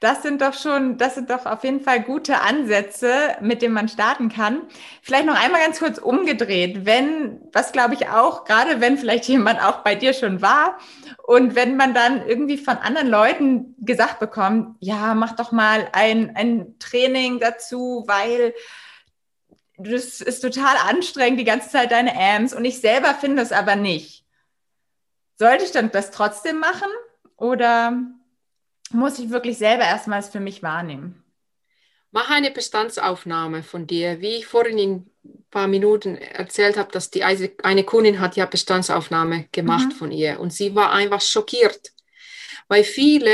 Das 0.00 0.22
sind 0.22 0.40
doch 0.40 0.54
schon, 0.54 0.96
das 0.96 1.14
sind 1.14 1.28
doch 1.28 1.44
auf 1.44 1.62
jeden 1.62 1.82
Fall 1.82 2.00
gute 2.02 2.40
Ansätze, 2.40 3.36
mit 3.42 3.60
denen 3.60 3.74
man 3.74 3.86
starten 3.86 4.30
kann. 4.30 4.62
Vielleicht 5.02 5.26
noch 5.26 5.38
einmal 5.38 5.60
ganz 5.60 5.78
kurz 5.78 5.98
umgedreht, 5.98 6.86
wenn, 6.86 7.38
was 7.52 7.70
glaube 7.72 7.92
ich 7.92 8.08
auch, 8.08 8.44
gerade 8.46 8.80
wenn 8.80 8.96
vielleicht 8.96 9.26
jemand 9.26 9.62
auch 9.62 9.80
bei 9.84 9.94
dir 9.94 10.14
schon 10.14 10.40
war 10.40 10.78
und 11.24 11.54
wenn 11.54 11.76
man 11.76 11.92
dann 11.92 12.26
irgendwie 12.26 12.56
von 12.56 12.78
anderen 12.78 13.08
Leuten 13.08 13.74
gesagt 13.78 14.20
bekommt, 14.20 14.76
ja, 14.80 15.12
mach 15.12 15.36
doch 15.36 15.52
mal 15.52 15.86
ein, 15.92 16.34
ein 16.34 16.78
Training 16.78 17.38
dazu, 17.38 18.04
weil 18.06 18.54
das 19.76 20.22
ist 20.22 20.40
total 20.40 20.76
anstrengend, 20.88 21.40
die 21.40 21.44
ganze 21.44 21.68
Zeit 21.68 21.92
deine 21.92 22.14
Amps 22.18 22.54
und 22.54 22.64
ich 22.64 22.80
selber 22.80 23.12
finde 23.12 23.42
es 23.42 23.52
aber 23.52 23.76
nicht. 23.76 24.24
Sollte 25.38 25.64
ich 25.64 25.72
dann 25.72 25.90
das 25.90 26.10
trotzdem 26.10 26.58
machen 26.58 26.88
oder 27.36 27.98
muss 28.92 29.18
ich 29.18 29.30
wirklich 29.30 29.58
selber 29.58 29.84
erstmals 29.84 30.28
für 30.28 30.40
mich 30.40 30.62
wahrnehmen. 30.62 31.22
Mach 32.12 32.30
eine 32.30 32.50
Bestandsaufnahme 32.50 33.62
von 33.62 33.86
dir. 33.86 34.20
Wie 34.20 34.36
ich 34.36 34.46
vorhin 34.46 34.78
in 34.78 34.92
ein 35.24 35.44
paar 35.50 35.68
Minuten 35.68 36.16
erzählt 36.16 36.76
habe, 36.76 36.90
dass 36.90 37.10
die 37.10 37.22
eine 37.22 37.84
Kundin 37.84 38.20
hat 38.20 38.36
ja 38.36 38.46
Bestandsaufnahme 38.46 39.48
gemacht 39.52 39.88
mhm. 39.88 39.92
von 39.92 40.10
ihr 40.10 40.40
und 40.40 40.52
sie 40.52 40.74
war 40.74 40.92
einfach 40.92 41.20
schockiert, 41.20 41.92
weil 42.68 42.82
viele 42.82 43.32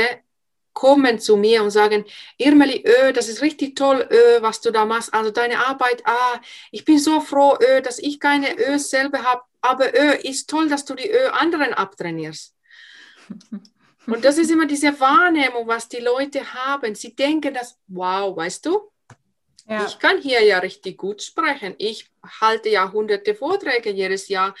kommen 0.73 1.19
zu 1.19 1.37
mir 1.37 1.63
und 1.63 1.71
sagen, 1.71 2.05
Irmeli, 2.37 2.83
öh, 2.85 3.11
das 3.11 3.29
ist 3.29 3.41
richtig 3.41 3.75
toll, 3.75 4.07
öh, 4.11 4.41
was 4.41 4.61
du 4.61 4.69
da 4.69 4.85
machst. 4.85 5.11
Also 5.11 5.31
deine 5.31 5.65
Arbeit, 5.65 6.03
ah, 6.05 6.39
ich 6.69 6.85
bin 6.85 6.99
so 6.99 7.19
froh, 7.19 7.57
öh, 7.59 7.81
dass 7.81 7.97
ich 7.97 8.19
keine 8.19 8.55
Ös 8.59 8.91
selber 8.91 9.23
habe, 9.23 9.41
aber 9.61 9.95
öh, 9.95 10.17
ist 10.21 10.51
toll, 10.51 10.69
dass 10.69 10.85
du 10.85 10.93
die 10.93 11.09
Ö 11.09 11.29
anderen 11.29 11.73
abtrainierst. 11.73 12.53
Und 14.07 14.23
das 14.23 14.37
ist 14.37 14.49
immer 14.49 14.65
diese 14.65 14.99
Wahrnehmung, 14.99 15.67
was 15.67 15.89
die 15.89 15.97
Leute 15.97 16.53
haben. 16.53 16.95
Sie 16.95 17.15
denken, 17.15 17.53
dass, 17.53 17.77
wow, 17.87 18.35
weißt 18.35 18.65
du, 18.65 18.89
ja. 19.67 19.85
ich 19.85 19.99
kann 19.99 20.21
hier 20.21 20.43
ja 20.43 20.59
richtig 20.59 20.97
gut 20.97 21.21
sprechen. 21.21 21.75
Ich 21.77 22.09
halte 22.39 22.69
ja 22.69 22.91
hunderte 22.91 23.35
Vorträge 23.35 23.91
jedes 23.91 24.29
Jahr 24.29 24.55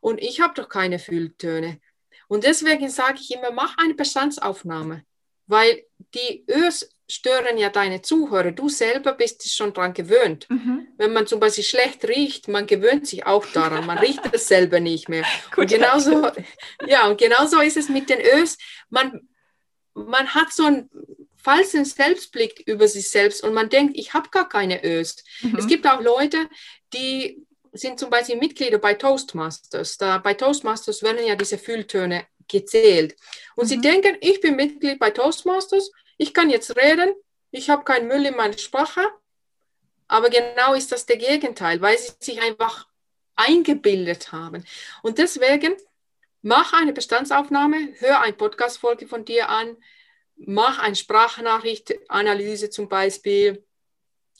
und 0.00 0.20
ich 0.20 0.40
habe 0.40 0.54
doch 0.54 0.68
keine 0.68 0.98
Fülltöne. 0.98 1.80
Und 2.28 2.44
deswegen 2.44 2.88
sage 2.90 3.18
ich 3.20 3.34
immer, 3.34 3.50
mach 3.50 3.76
eine 3.78 3.94
Bestandsaufnahme, 3.94 5.04
weil 5.46 5.84
die 6.14 6.44
Ös 6.48 6.91
stören 7.12 7.58
ja 7.58 7.68
deine 7.68 8.00
Zuhörer. 8.00 8.52
Du 8.52 8.68
selber 8.68 9.12
bist 9.12 9.54
schon 9.54 9.74
daran 9.74 9.92
gewöhnt. 9.92 10.48
Mhm. 10.48 10.88
Wenn 10.96 11.12
man 11.12 11.26
zum 11.26 11.40
Beispiel 11.40 11.64
schlecht 11.64 12.08
riecht, 12.08 12.48
man 12.48 12.66
gewöhnt 12.66 13.06
sich 13.06 13.26
auch 13.26 13.44
daran. 13.46 13.84
Man 13.84 13.98
riecht 13.98 14.22
es 14.32 14.48
selber 14.48 14.80
nicht 14.80 15.08
mehr. 15.08 15.24
und 15.56 15.68
genauso, 15.68 16.30
ja, 16.86 17.06
und 17.08 17.18
genauso 17.18 17.60
ist 17.60 17.76
es 17.76 17.88
mit 17.90 18.08
den 18.08 18.20
Ös. 18.20 18.56
Man, 18.88 19.28
man 19.92 20.34
hat 20.34 20.52
so 20.52 20.64
einen 20.64 20.88
falschen 21.36 21.84
Selbstblick 21.84 22.62
über 22.66 22.88
sich 22.88 23.10
selbst 23.10 23.44
und 23.44 23.52
man 23.52 23.68
denkt, 23.68 23.98
ich 23.98 24.14
habe 24.14 24.30
gar 24.30 24.48
keine 24.48 24.82
Ös. 24.82 25.22
Mhm. 25.42 25.56
Es 25.58 25.66
gibt 25.66 25.86
auch 25.86 26.00
Leute, 26.00 26.48
die 26.94 27.44
sind 27.72 27.98
zum 27.98 28.08
Beispiel 28.08 28.36
Mitglieder 28.36 28.78
bei 28.78 28.94
Toastmasters. 28.94 29.98
Da, 29.98 30.18
bei 30.18 30.34
Toastmasters 30.34 31.02
werden 31.02 31.26
ja 31.26 31.36
diese 31.36 31.58
Fülltöne 31.58 32.26
gezählt. 32.48 33.16
Und 33.54 33.64
mhm. 33.64 33.68
sie 33.68 33.80
denken, 33.82 34.16
ich 34.20 34.40
bin 34.40 34.56
Mitglied 34.56 34.98
bei 34.98 35.10
Toastmasters 35.10 35.90
ich 36.22 36.32
kann 36.32 36.50
jetzt 36.50 36.76
reden, 36.76 37.12
ich 37.50 37.68
habe 37.68 37.82
keinen 37.82 38.06
Müll 38.06 38.24
in 38.24 38.36
meiner 38.36 38.56
Sprache, 38.56 39.00
aber 40.06 40.30
genau 40.30 40.74
ist 40.74 40.92
das 40.92 41.04
der 41.04 41.16
Gegenteil, 41.16 41.80
weil 41.80 41.98
sie 41.98 42.12
sich 42.20 42.40
einfach 42.40 42.86
eingebildet 43.34 44.30
haben. 44.30 44.64
Und 45.02 45.18
deswegen 45.18 45.74
mach 46.40 46.72
eine 46.74 46.92
Bestandsaufnahme, 46.92 47.88
hör 47.98 48.20
eine 48.20 48.34
Podcast-Folge 48.34 49.08
von 49.08 49.24
dir 49.24 49.48
an, 49.48 49.76
mach 50.36 50.78
eine 50.78 50.94
Sprachnachricht-Analyse 50.94 52.70
zum 52.70 52.88
Beispiel. 52.88 53.64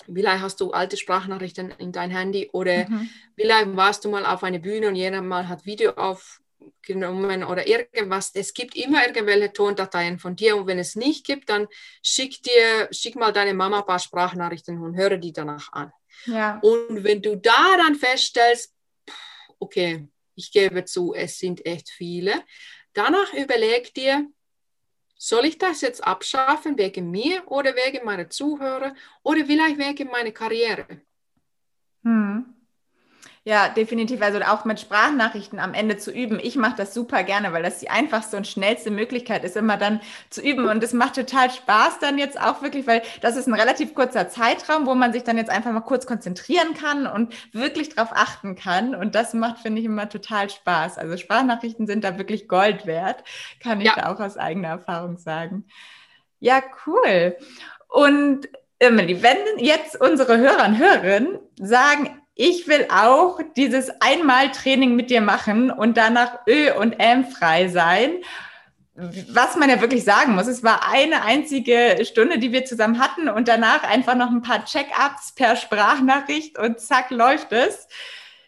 Vielleicht 0.07 0.42
hast 0.42 0.61
du 0.61 0.71
alte 0.71 0.97
Sprachnachrichten 0.97 1.73
in 1.79 1.90
dein 1.90 2.11
Handy 2.11 2.49
oder 2.53 2.88
mhm. 2.88 3.11
vielleicht 3.35 3.75
warst 3.75 4.05
du 4.05 4.09
mal 4.09 4.25
auf 4.25 4.45
einer 4.45 4.61
Bühne 4.61 4.87
und 4.87 4.95
jeder 4.95 5.21
mal 5.21 5.49
hat 5.49 5.66
Video 5.66 5.92
auf, 5.92 6.41
genommen 6.83 7.44
oder 7.44 7.66
irgendwas. 7.66 8.31
Es 8.35 8.55
gibt 8.55 8.77
immer 8.77 9.07
irgendwelche 9.07 9.53
Tondateien 9.53 10.18
von 10.18 10.37
dir 10.37 10.57
und 10.57 10.66
wenn 10.66 10.79
es 10.79 10.96
nicht 10.96 11.27
gibt, 11.27 11.48
dann 11.48 11.66
schick 12.03 12.42
dir, 12.42 12.88
schick 12.90 13.16
mal 13.16 13.33
deine 13.33 13.55
Mama 13.55 13.81
ein 13.81 13.87
paar 13.87 13.98
Sprachnachrichten 13.98 14.79
und 14.83 14.96
höre 14.96 15.16
die 15.16 15.33
danach 15.33 15.72
an. 15.72 15.92
Ja. 16.27 16.59
Und 16.61 17.05
wenn 17.05 17.22
du 17.22 17.37
da 17.37 17.77
dann 17.77 17.94
feststellst, 17.94 18.75
okay, 19.59 20.09
ich 20.35 20.51
gebe 20.53 20.85
zu, 20.85 21.14
es 21.14 21.38
sind 21.38 21.64
echt 21.66 21.90
viele, 21.90 22.44
danach 22.92 23.33
überleg 23.35 23.94
dir, 23.94 24.29
soll 25.16 25.44
ich 25.44 25.57
das 25.57 25.83
jetzt 25.83 26.03
abschaffen 26.03 26.77
wegen 26.77 27.11
mir 27.11 27.42
oder 27.46 27.77
wegen 27.77 28.05
meiner 28.05 28.29
Zuhörer 28.29 28.94
oder 29.22 29.46
vielleicht 29.46 29.79
wegen 29.79 30.11
meiner 30.11 30.33
Karriere? 30.33 31.03
Hm. 32.03 32.51
Ja, 33.44 33.68
definitiv. 33.68 34.22
Also 34.22 34.38
auch 34.42 34.64
mit 34.64 34.78
Sprachnachrichten 34.78 35.59
am 35.59 35.74
Ende 35.74 35.96
zu 35.96 36.12
üben. 36.12 36.38
Ich 36.40 36.55
mache 36.55 36.76
das 36.76 36.94
super 36.94 37.24
gerne, 37.24 37.52
weil 37.52 37.64
das 37.64 37.81
die 37.81 37.90
einfachste 37.90 38.37
und 38.37 38.46
schnellste 38.46 38.92
Möglichkeit 38.92 39.42
ist, 39.42 39.57
immer 39.57 39.76
dann 39.76 40.00
zu 40.31 40.40
üben. 40.40 40.66
Und 40.66 40.83
es 40.85 40.92
macht 40.92 41.16
total 41.16 41.50
Spaß 41.50 41.98
dann 41.98 42.18
jetzt 42.18 42.40
auch 42.40 42.62
wirklich, 42.62 42.87
weil 42.87 43.02
das 43.20 43.37
ist 43.37 43.48
ein 43.48 43.55
relativ 43.55 43.94
kurzer 43.94 44.28
Zeitraum, 44.28 44.87
wo 44.87 44.94
man 44.94 45.12
sich 45.12 45.24
dann 45.24 45.38
jetzt 45.38 45.50
einfach 45.50 45.72
mal 45.72 45.81
kurz 45.81 46.07
konzentrieren 46.07 46.74
kann 46.74 47.09
und 47.09 47.35
wirklich 47.52 47.88
drauf 47.88 48.11
achten 48.12 48.55
kann. 48.55 48.94
Und 48.94 49.16
das 49.16 49.35
macht, 49.35 49.59
finde 49.59 49.81
ich, 49.81 49.87
immer 49.87 50.09
total 50.09 50.48
Spaß. 50.48 50.98
Also 50.98 51.16
Sprachnachrichten 51.16 51.88
sind 51.88 52.05
da 52.05 52.18
wirklich 52.18 52.46
Gold 52.46 52.87
wert, 52.87 53.24
kann 53.59 53.81
ich 53.81 53.88
ja. 53.88 54.09
auch 54.09 54.20
aus 54.20 54.37
eigener 54.37 54.68
Erfahrung 54.68 55.18
sagen. 55.18 55.64
Ja, 56.38 56.62
cool. 56.87 57.37
Und 57.88 58.48
Emily, 58.78 59.20
wenn 59.20 59.59
jetzt 59.59 60.00
unsere 60.00 60.38
Hörer 60.38 60.64
und 60.66 60.78
Hörerinnen 60.78 61.40
sagen, 61.61 62.21
ich 62.35 62.66
will 62.66 62.88
auch 62.90 63.40
dieses 63.57 63.90
Einmal-Training 64.01 64.97
mit 64.97 65.11
dir 65.11 65.21
machen 65.21 65.71
und 65.71 65.97
danach 65.97 66.47
Ö 66.47 66.73
und 66.73 66.92
M 66.95 67.27
frei 67.27 67.68
sein. 67.68 68.23
Was 68.95 69.57
man 69.57 69.71
ja 69.71 69.81
wirklich 69.81 70.05
sagen 70.05 70.35
muss, 70.35 70.47
es 70.47 70.62
war 70.62 70.87
eine 70.90 71.23
einzige 71.23 72.05
Stunde, 72.05 72.38
die 72.38 72.53
wir 72.53 72.64
zusammen 72.64 72.99
hatten 73.01 73.29
und 73.29 73.49
danach 73.49 73.83
einfach 73.85 74.14
noch 74.14 74.31
ein 74.31 74.42
paar 74.42 74.64
Check-ups 74.64 75.35
per 75.35 75.57
Sprachnachricht 75.57 76.59
und 76.59 76.79
zack 76.81 77.11
läuft 77.11 77.53
es. 77.53 77.88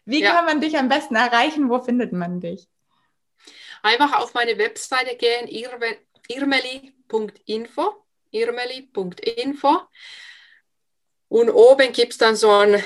Wie 0.04 0.22
ja. 0.22 0.32
kann 0.32 0.44
man 0.44 0.60
dich 0.60 0.76
am 0.76 0.88
besten 0.88 1.16
erreichen? 1.16 1.70
Wo 1.70 1.80
findet 1.80 2.12
man 2.12 2.40
dich? 2.40 2.68
Einfach 3.82 4.18
auf 4.18 4.34
meine 4.34 4.58
Webseite 4.58 5.16
gehen, 5.16 5.48
irmeli.info, 6.28 7.94
irmeli.info 8.30 9.80
und 11.28 11.50
oben 11.50 11.92
gibt 11.92 12.12
es 12.12 12.18
dann 12.18 12.36
so 12.36 12.50
ein 12.50 12.82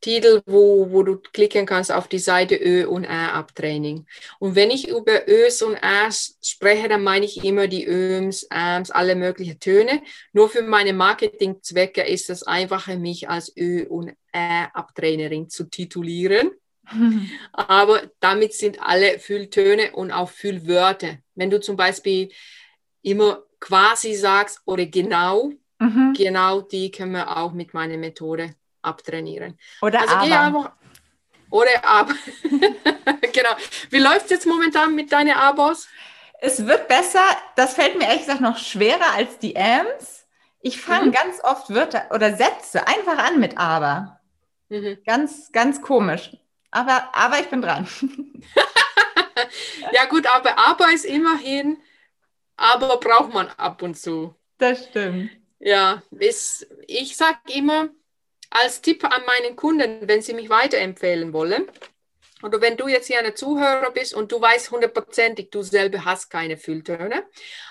Titel, 0.00 0.42
wo, 0.46 0.90
wo 0.90 1.02
du 1.02 1.16
klicken 1.16 1.66
kannst 1.66 1.90
auf 1.90 2.06
die 2.08 2.18
Seite 2.18 2.54
Ö 2.56 2.86
und 2.86 3.04
Ä 3.04 3.32
Abtraining. 3.32 4.06
Und 4.38 4.54
wenn 4.54 4.70
ich 4.70 4.88
über 4.88 5.28
Ös 5.28 5.60
und 5.62 5.76
Äs 5.76 6.38
spreche, 6.42 6.88
dann 6.88 7.02
meine 7.02 7.24
ich 7.24 7.44
immer 7.44 7.66
die 7.66 7.86
Öms, 7.86 8.44
Äms, 8.50 8.90
alle 8.90 9.16
möglichen 9.16 9.58
Töne. 9.58 10.02
Nur 10.32 10.48
für 10.48 10.62
meine 10.62 10.92
Marketingzwecke 10.92 12.02
ist 12.02 12.30
es 12.30 12.44
einfacher, 12.44 12.96
mich 12.96 13.28
als 13.28 13.54
Ö 13.56 13.86
und 13.88 14.10
Ä 14.32 14.68
Abtrainerin 14.72 15.48
zu 15.48 15.64
titulieren. 15.64 16.50
Aber 17.52 18.02
damit 18.20 18.54
sind 18.54 18.80
alle 18.80 19.18
Fülltöne 19.18 19.92
und 19.92 20.12
auch 20.12 20.30
Füllwörter. 20.30 21.18
Wenn 21.34 21.50
du 21.50 21.60
zum 21.60 21.76
Beispiel 21.76 22.30
immer 23.02 23.42
quasi 23.60 24.14
sagst 24.14 24.60
oder 24.64 24.86
genau, 24.86 25.52
mhm. 25.78 26.14
genau 26.16 26.60
die 26.60 26.90
können 26.90 27.12
wir 27.12 27.36
auch 27.36 27.52
mit 27.52 27.74
meiner 27.74 27.96
Methode 27.96 28.54
abtrainieren. 28.82 29.58
Oder 29.82 30.00
also 30.00 30.14
aber. 30.14 30.40
Einfach, 30.40 30.72
oder 31.50 31.84
aber. 31.84 32.14
genau. 33.32 33.50
Wie 33.90 33.98
läuft 33.98 34.26
es 34.26 34.30
jetzt 34.30 34.46
momentan 34.46 34.94
mit 34.94 35.12
deinen 35.12 35.34
Abos? 35.34 35.88
Es 36.40 36.66
wird 36.66 36.88
besser. 36.88 37.24
Das 37.56 37.74
fällt 37.74 37.98
mir 37.98 38.06
ehrlich 38.06 38.22
gesagt 38.22 38.40
noch 38.40 38.58
schwerer 38.58 39.14
als 39.14 39.38
die 39.38 39.56
Ams. 39.56 40.26
Ich 40.60 40.80
fange 40.80 41.06
mhm. 41.06 41.12
ganz 41.12 41.42
oft 41.42 41.70
Wörter 41.70 42.08
oder 42.12 42.36
Sätze 42.36 42.86
einfach 42.86 43.18
an 43.18 43.40
mit 43.40 43.56
aber. 43.56 44.20
Mhm. 44.68 44.98
Ganz, 45.06 45.52
ganz 45.52 45.80
komisch. 45.80 46.36
Aber, 46.70 47.14
aber 47.14 47.40
ich 47.40 47.48
bin 47.48 47.62
dran. 47.62 47.88
ja, 49.92 50.04
gut, 50.06 50.26
aber 50.26 50.58
aber 50.58 50.92
ist 50.92 51.06
immerhin, 51.06 51.78
aber 52.56 52.98
braucht 52.98 53.32
man 53.32 53.48
ab 53.56 53.82
und 53.82 53.96
zu. 53.96 54.34
Das 54.58 54.86
stimmt. 54.86 55.30
Ja, 55.60 56.02
ist, 56.10 56.66
ich 56.86 57.16
sage 57.16 57.38
immer, 57.54 57.88
als 58.50 58.80
Tipp 58.80 59.04
an 59.04 59.22
meinen 59.26 59.56
Kunden, 59.56 60.08
wenn 60.08 60.22
sie 60.22 60.34
mich 60.34 60.48
weiterempfehlen 60.48 61.32
wollen, 61.32 61.70
oder 62.42 62.60
wenn 62.60 62.76
du 62.76 62.86
jetzt 62.86 63.08
hier 63.08 63.18
eine 63.18 63.34
Zuhörer 63.34 63.90
bist 63.90 64.14
und 64.14 64.30
du 64.30 64.40
weißt 64.40 64.70
hundertprozentig, 64.70 65.50
du 65.50 65.62
selber 65.62 66.04
hast 66.04 66.30
keine 66.30 66.56
Fülltöne, 66.56 67.26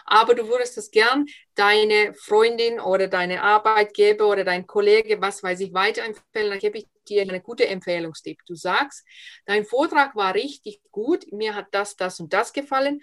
aber 0.06 0.36
du 0.36 0.50
würdest 0.50 0.76
das 0.76 0.92
gern 0.92 1.26
deine 1.56 2.14
Freundin 2.14 2.80
oder 2.80 3.08
deine 3.08 3.44
Arbeitgeber 3.44 4.28
oder 4.28 4.44
dein 4.44 4.68
Kollege, 4.68 5.22
was 5.22 5.42
weiß 5.42 5.62
ich, 5.62 5.74
weiterempfehlen, 5.74 6.50
dann 6.50 6.60
gebe 6.60 6.80
ich 6.80 6.88
dir 7.08 7.22
einen 7.22 7.42
guten 7.42 7.64
Empfehlungstipp. 7.64 8.40
Du 8.46 8.56
sagst, 8.56 9.06
dein 9.46 9.64
Vortrag 9.64 10.16
war 10.18 10.36
richtig 10.36 10.82
gut, 10.92 11.32
mir 11.32 11.56
hat 11.56 11.68
das, 11.72 11.96
das 11.96 12.20
und 12.20 12.34
das 12.34 12.52
gefallen 12.52 13.02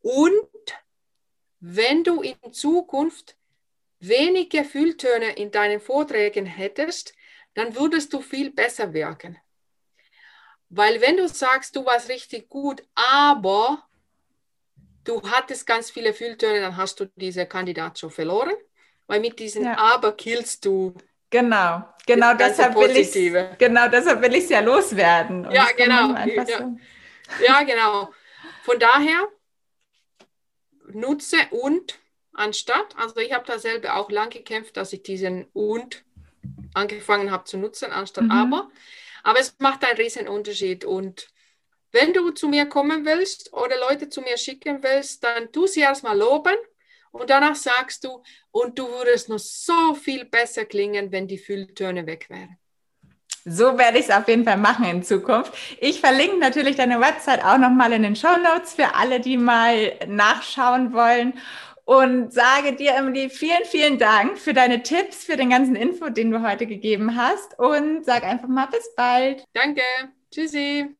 und 0.00 0.50
wenn 1.60 2.04
du 2.04 2.20
in 2.20 2.52
Zukunft 2.52 3.36
wenige 3.98 4.64
Fülltöne 4.64 5.32
in 5.32 5.50
deinen 5.50 5.80
Vorträgen 5.80 6.44
hättest, 6.44 7.14
dann 7.56 7.74
würdest 7.74 8.12
du 8.12 8.20
viel 8.20 8.50
besser 8.52 8.92
wirken. 8.92 9.38
Weil 10.68 11.00
wenn 11.00 11.16
du 11.16 11.26
sagst, 11.26 11.74
du 11.74 11.84
warst 11.86 12.10
richtig 12.10 12.48
gut, 12.50 12.82
aber 12.94 13.82
du 15.04 15.22
hattest 15.22 15.66
ganz 15.66 15.90
viele 15.90 16.12
Fülltöne, 16.12 16.60
dann 16.60 16.76
hast 16.76 17.00
du 17.00 17.06
diese 17.16 17.46
Kandidat 17.46 17.98
schon 17.98 18.10
verloren. 18.10 18.54
Weil 19.06 19.20
mit 19.20 19.38
diesen 19.38 19.64
ja. 19.64 19.78
Aber 19.78 20.12
killst 20.12 20.64
du. 20.66 20.94
Genau, 21.30 21.88
genau 22.06 22.34
deshalb, 22.34 22.76
will 22.76 22.96
ich, 22.96 23.58
genau 23.58 23.88
deshalb 23.88 24.20
will 24.20 24.34
ich 24.34 24.44
es 24.44 24.50
ja 24.50 24.60
loswerden. 24.60 25.50
Ja, 25.50 25.68
genau. 25.76 26.14
Ja. 26.26 26.46
So. 26.46 26.76
ja, 27.42 27.62
genau. 27.62 28.12
Von 28.64 28.78
daher 28.78 29.28
nutze 30.88 31.38
und 31.50 31.98
anstatt, 32.32 32.94
also 32.96 33.16
ich 33.20 33.32
habe 33.32 33.46
da 33.46 33.58
selber 33.58 33.96
auch 33.96 34.10
lang 34.10 34.28
gekämpft, 34.28 34.76
dass 34.76 34.92
ich 34.92 35.02
diesen 35.02 35.46
und 35.52 36.05
angefangen 36.76 37.30
habe 37.30 37.44
zu 37.44 37.56
nutzen, 37.56 37.92
anstatt 37.92 38.24
mhm. 38.24 38.30
aber. 38.30 38.70
Aber 39.22 39.40
es 39.40 39.56
macht 39.58 39.84
einen 39.84 39.98
riesen 39.98 40.28
Unterschied 40.28 40.84
und 40.84 41.28
wenn 41.92 42.12
du 42.12 42.30
zu 42.30 42.48
mir 42.48 42.66
kommen 42.66 43.04
willst 43.04 43.52
oder 43.52 43.78
Leute 43.88 44.08
zu 44.08 44.20
mir 44.20 44.36
schicken 44.36 44.82
willst, 44.82 45.24
dann 45.24 45.50
tu 45.50 45.66
sie 45.66 45.80
erstmal 45.80 46.16
loben 46.16 46.56
und 47.10 47.30
danach 47.30 47.54
sagst 47.54 48.04
du, 48.04 48.22
und 48.50 48.78
du 48.78 48.86
würdest 48.88 49.28
noch 49.28 49.38
so 49.38 49.94
viel 49.94 50.24
besser 50.26 50.64
klingen, 50.64 51.12
wenn 51.12 51.26
die 51.26 51.38
Fülltöne 51.38 52.06
weg 52.06 52.26
wären. 52.28 52.58
So 53.48 53.78
werde 53.78 53.98
ich 53.98 54.08
es 54.08 54.10
auf 54.10 54.26
jeden 54.26 54.44
Fall 54.44 54.56
machen 54.56 54.86
in 54.86 55.04
Zukunft. 55.04 55.52
Ich 55.80 56.00
verlinke 56.00 56.36
natürlich 56.36 56.74
deine 56.74 57.00
Website 57.00 57.44
auch 57.44 57.58
nochmal 57.58 57.92
in 57.92 58.02
den 58.02 58.16
Show 58.16 58.36
Notes 58.42 58.74
für 58.74 58.96
alle, 58.96 59.20
die 59.20 59.36
mal 59.36 59.92
nachschauen 60.08 60.92
wollen. 60.92 61.34
Und 61.86 62.32
sage 62.32 62.74
dir, 62.74 62.96
Emily, 62.96 63.30
vielen, 63.30 63.64
vielen 63.64 63.96
Dank 63.96 64.38
für 64.38 64.52
deine 64.52 64.82
Tipps, 64.82 65.24
für 65.24 65.36
den 65.36 65.50
ganzen 65.50 65.76
Info, 65.76 66.08
den 66.08 66.32
du 66.32 66.42
heute 66.42 66.66
gegeben 66.66 67.16
hast. 67.16 67.56
Und 67.60 68.04
sag 68.04 68.24
einfach 68.24 68.48
mal 68.48 68.66
bis 68.66 68.92
bald. 68.96 69.44
Danke. 69.54 69.82
Tschüssi. 70.32 70.96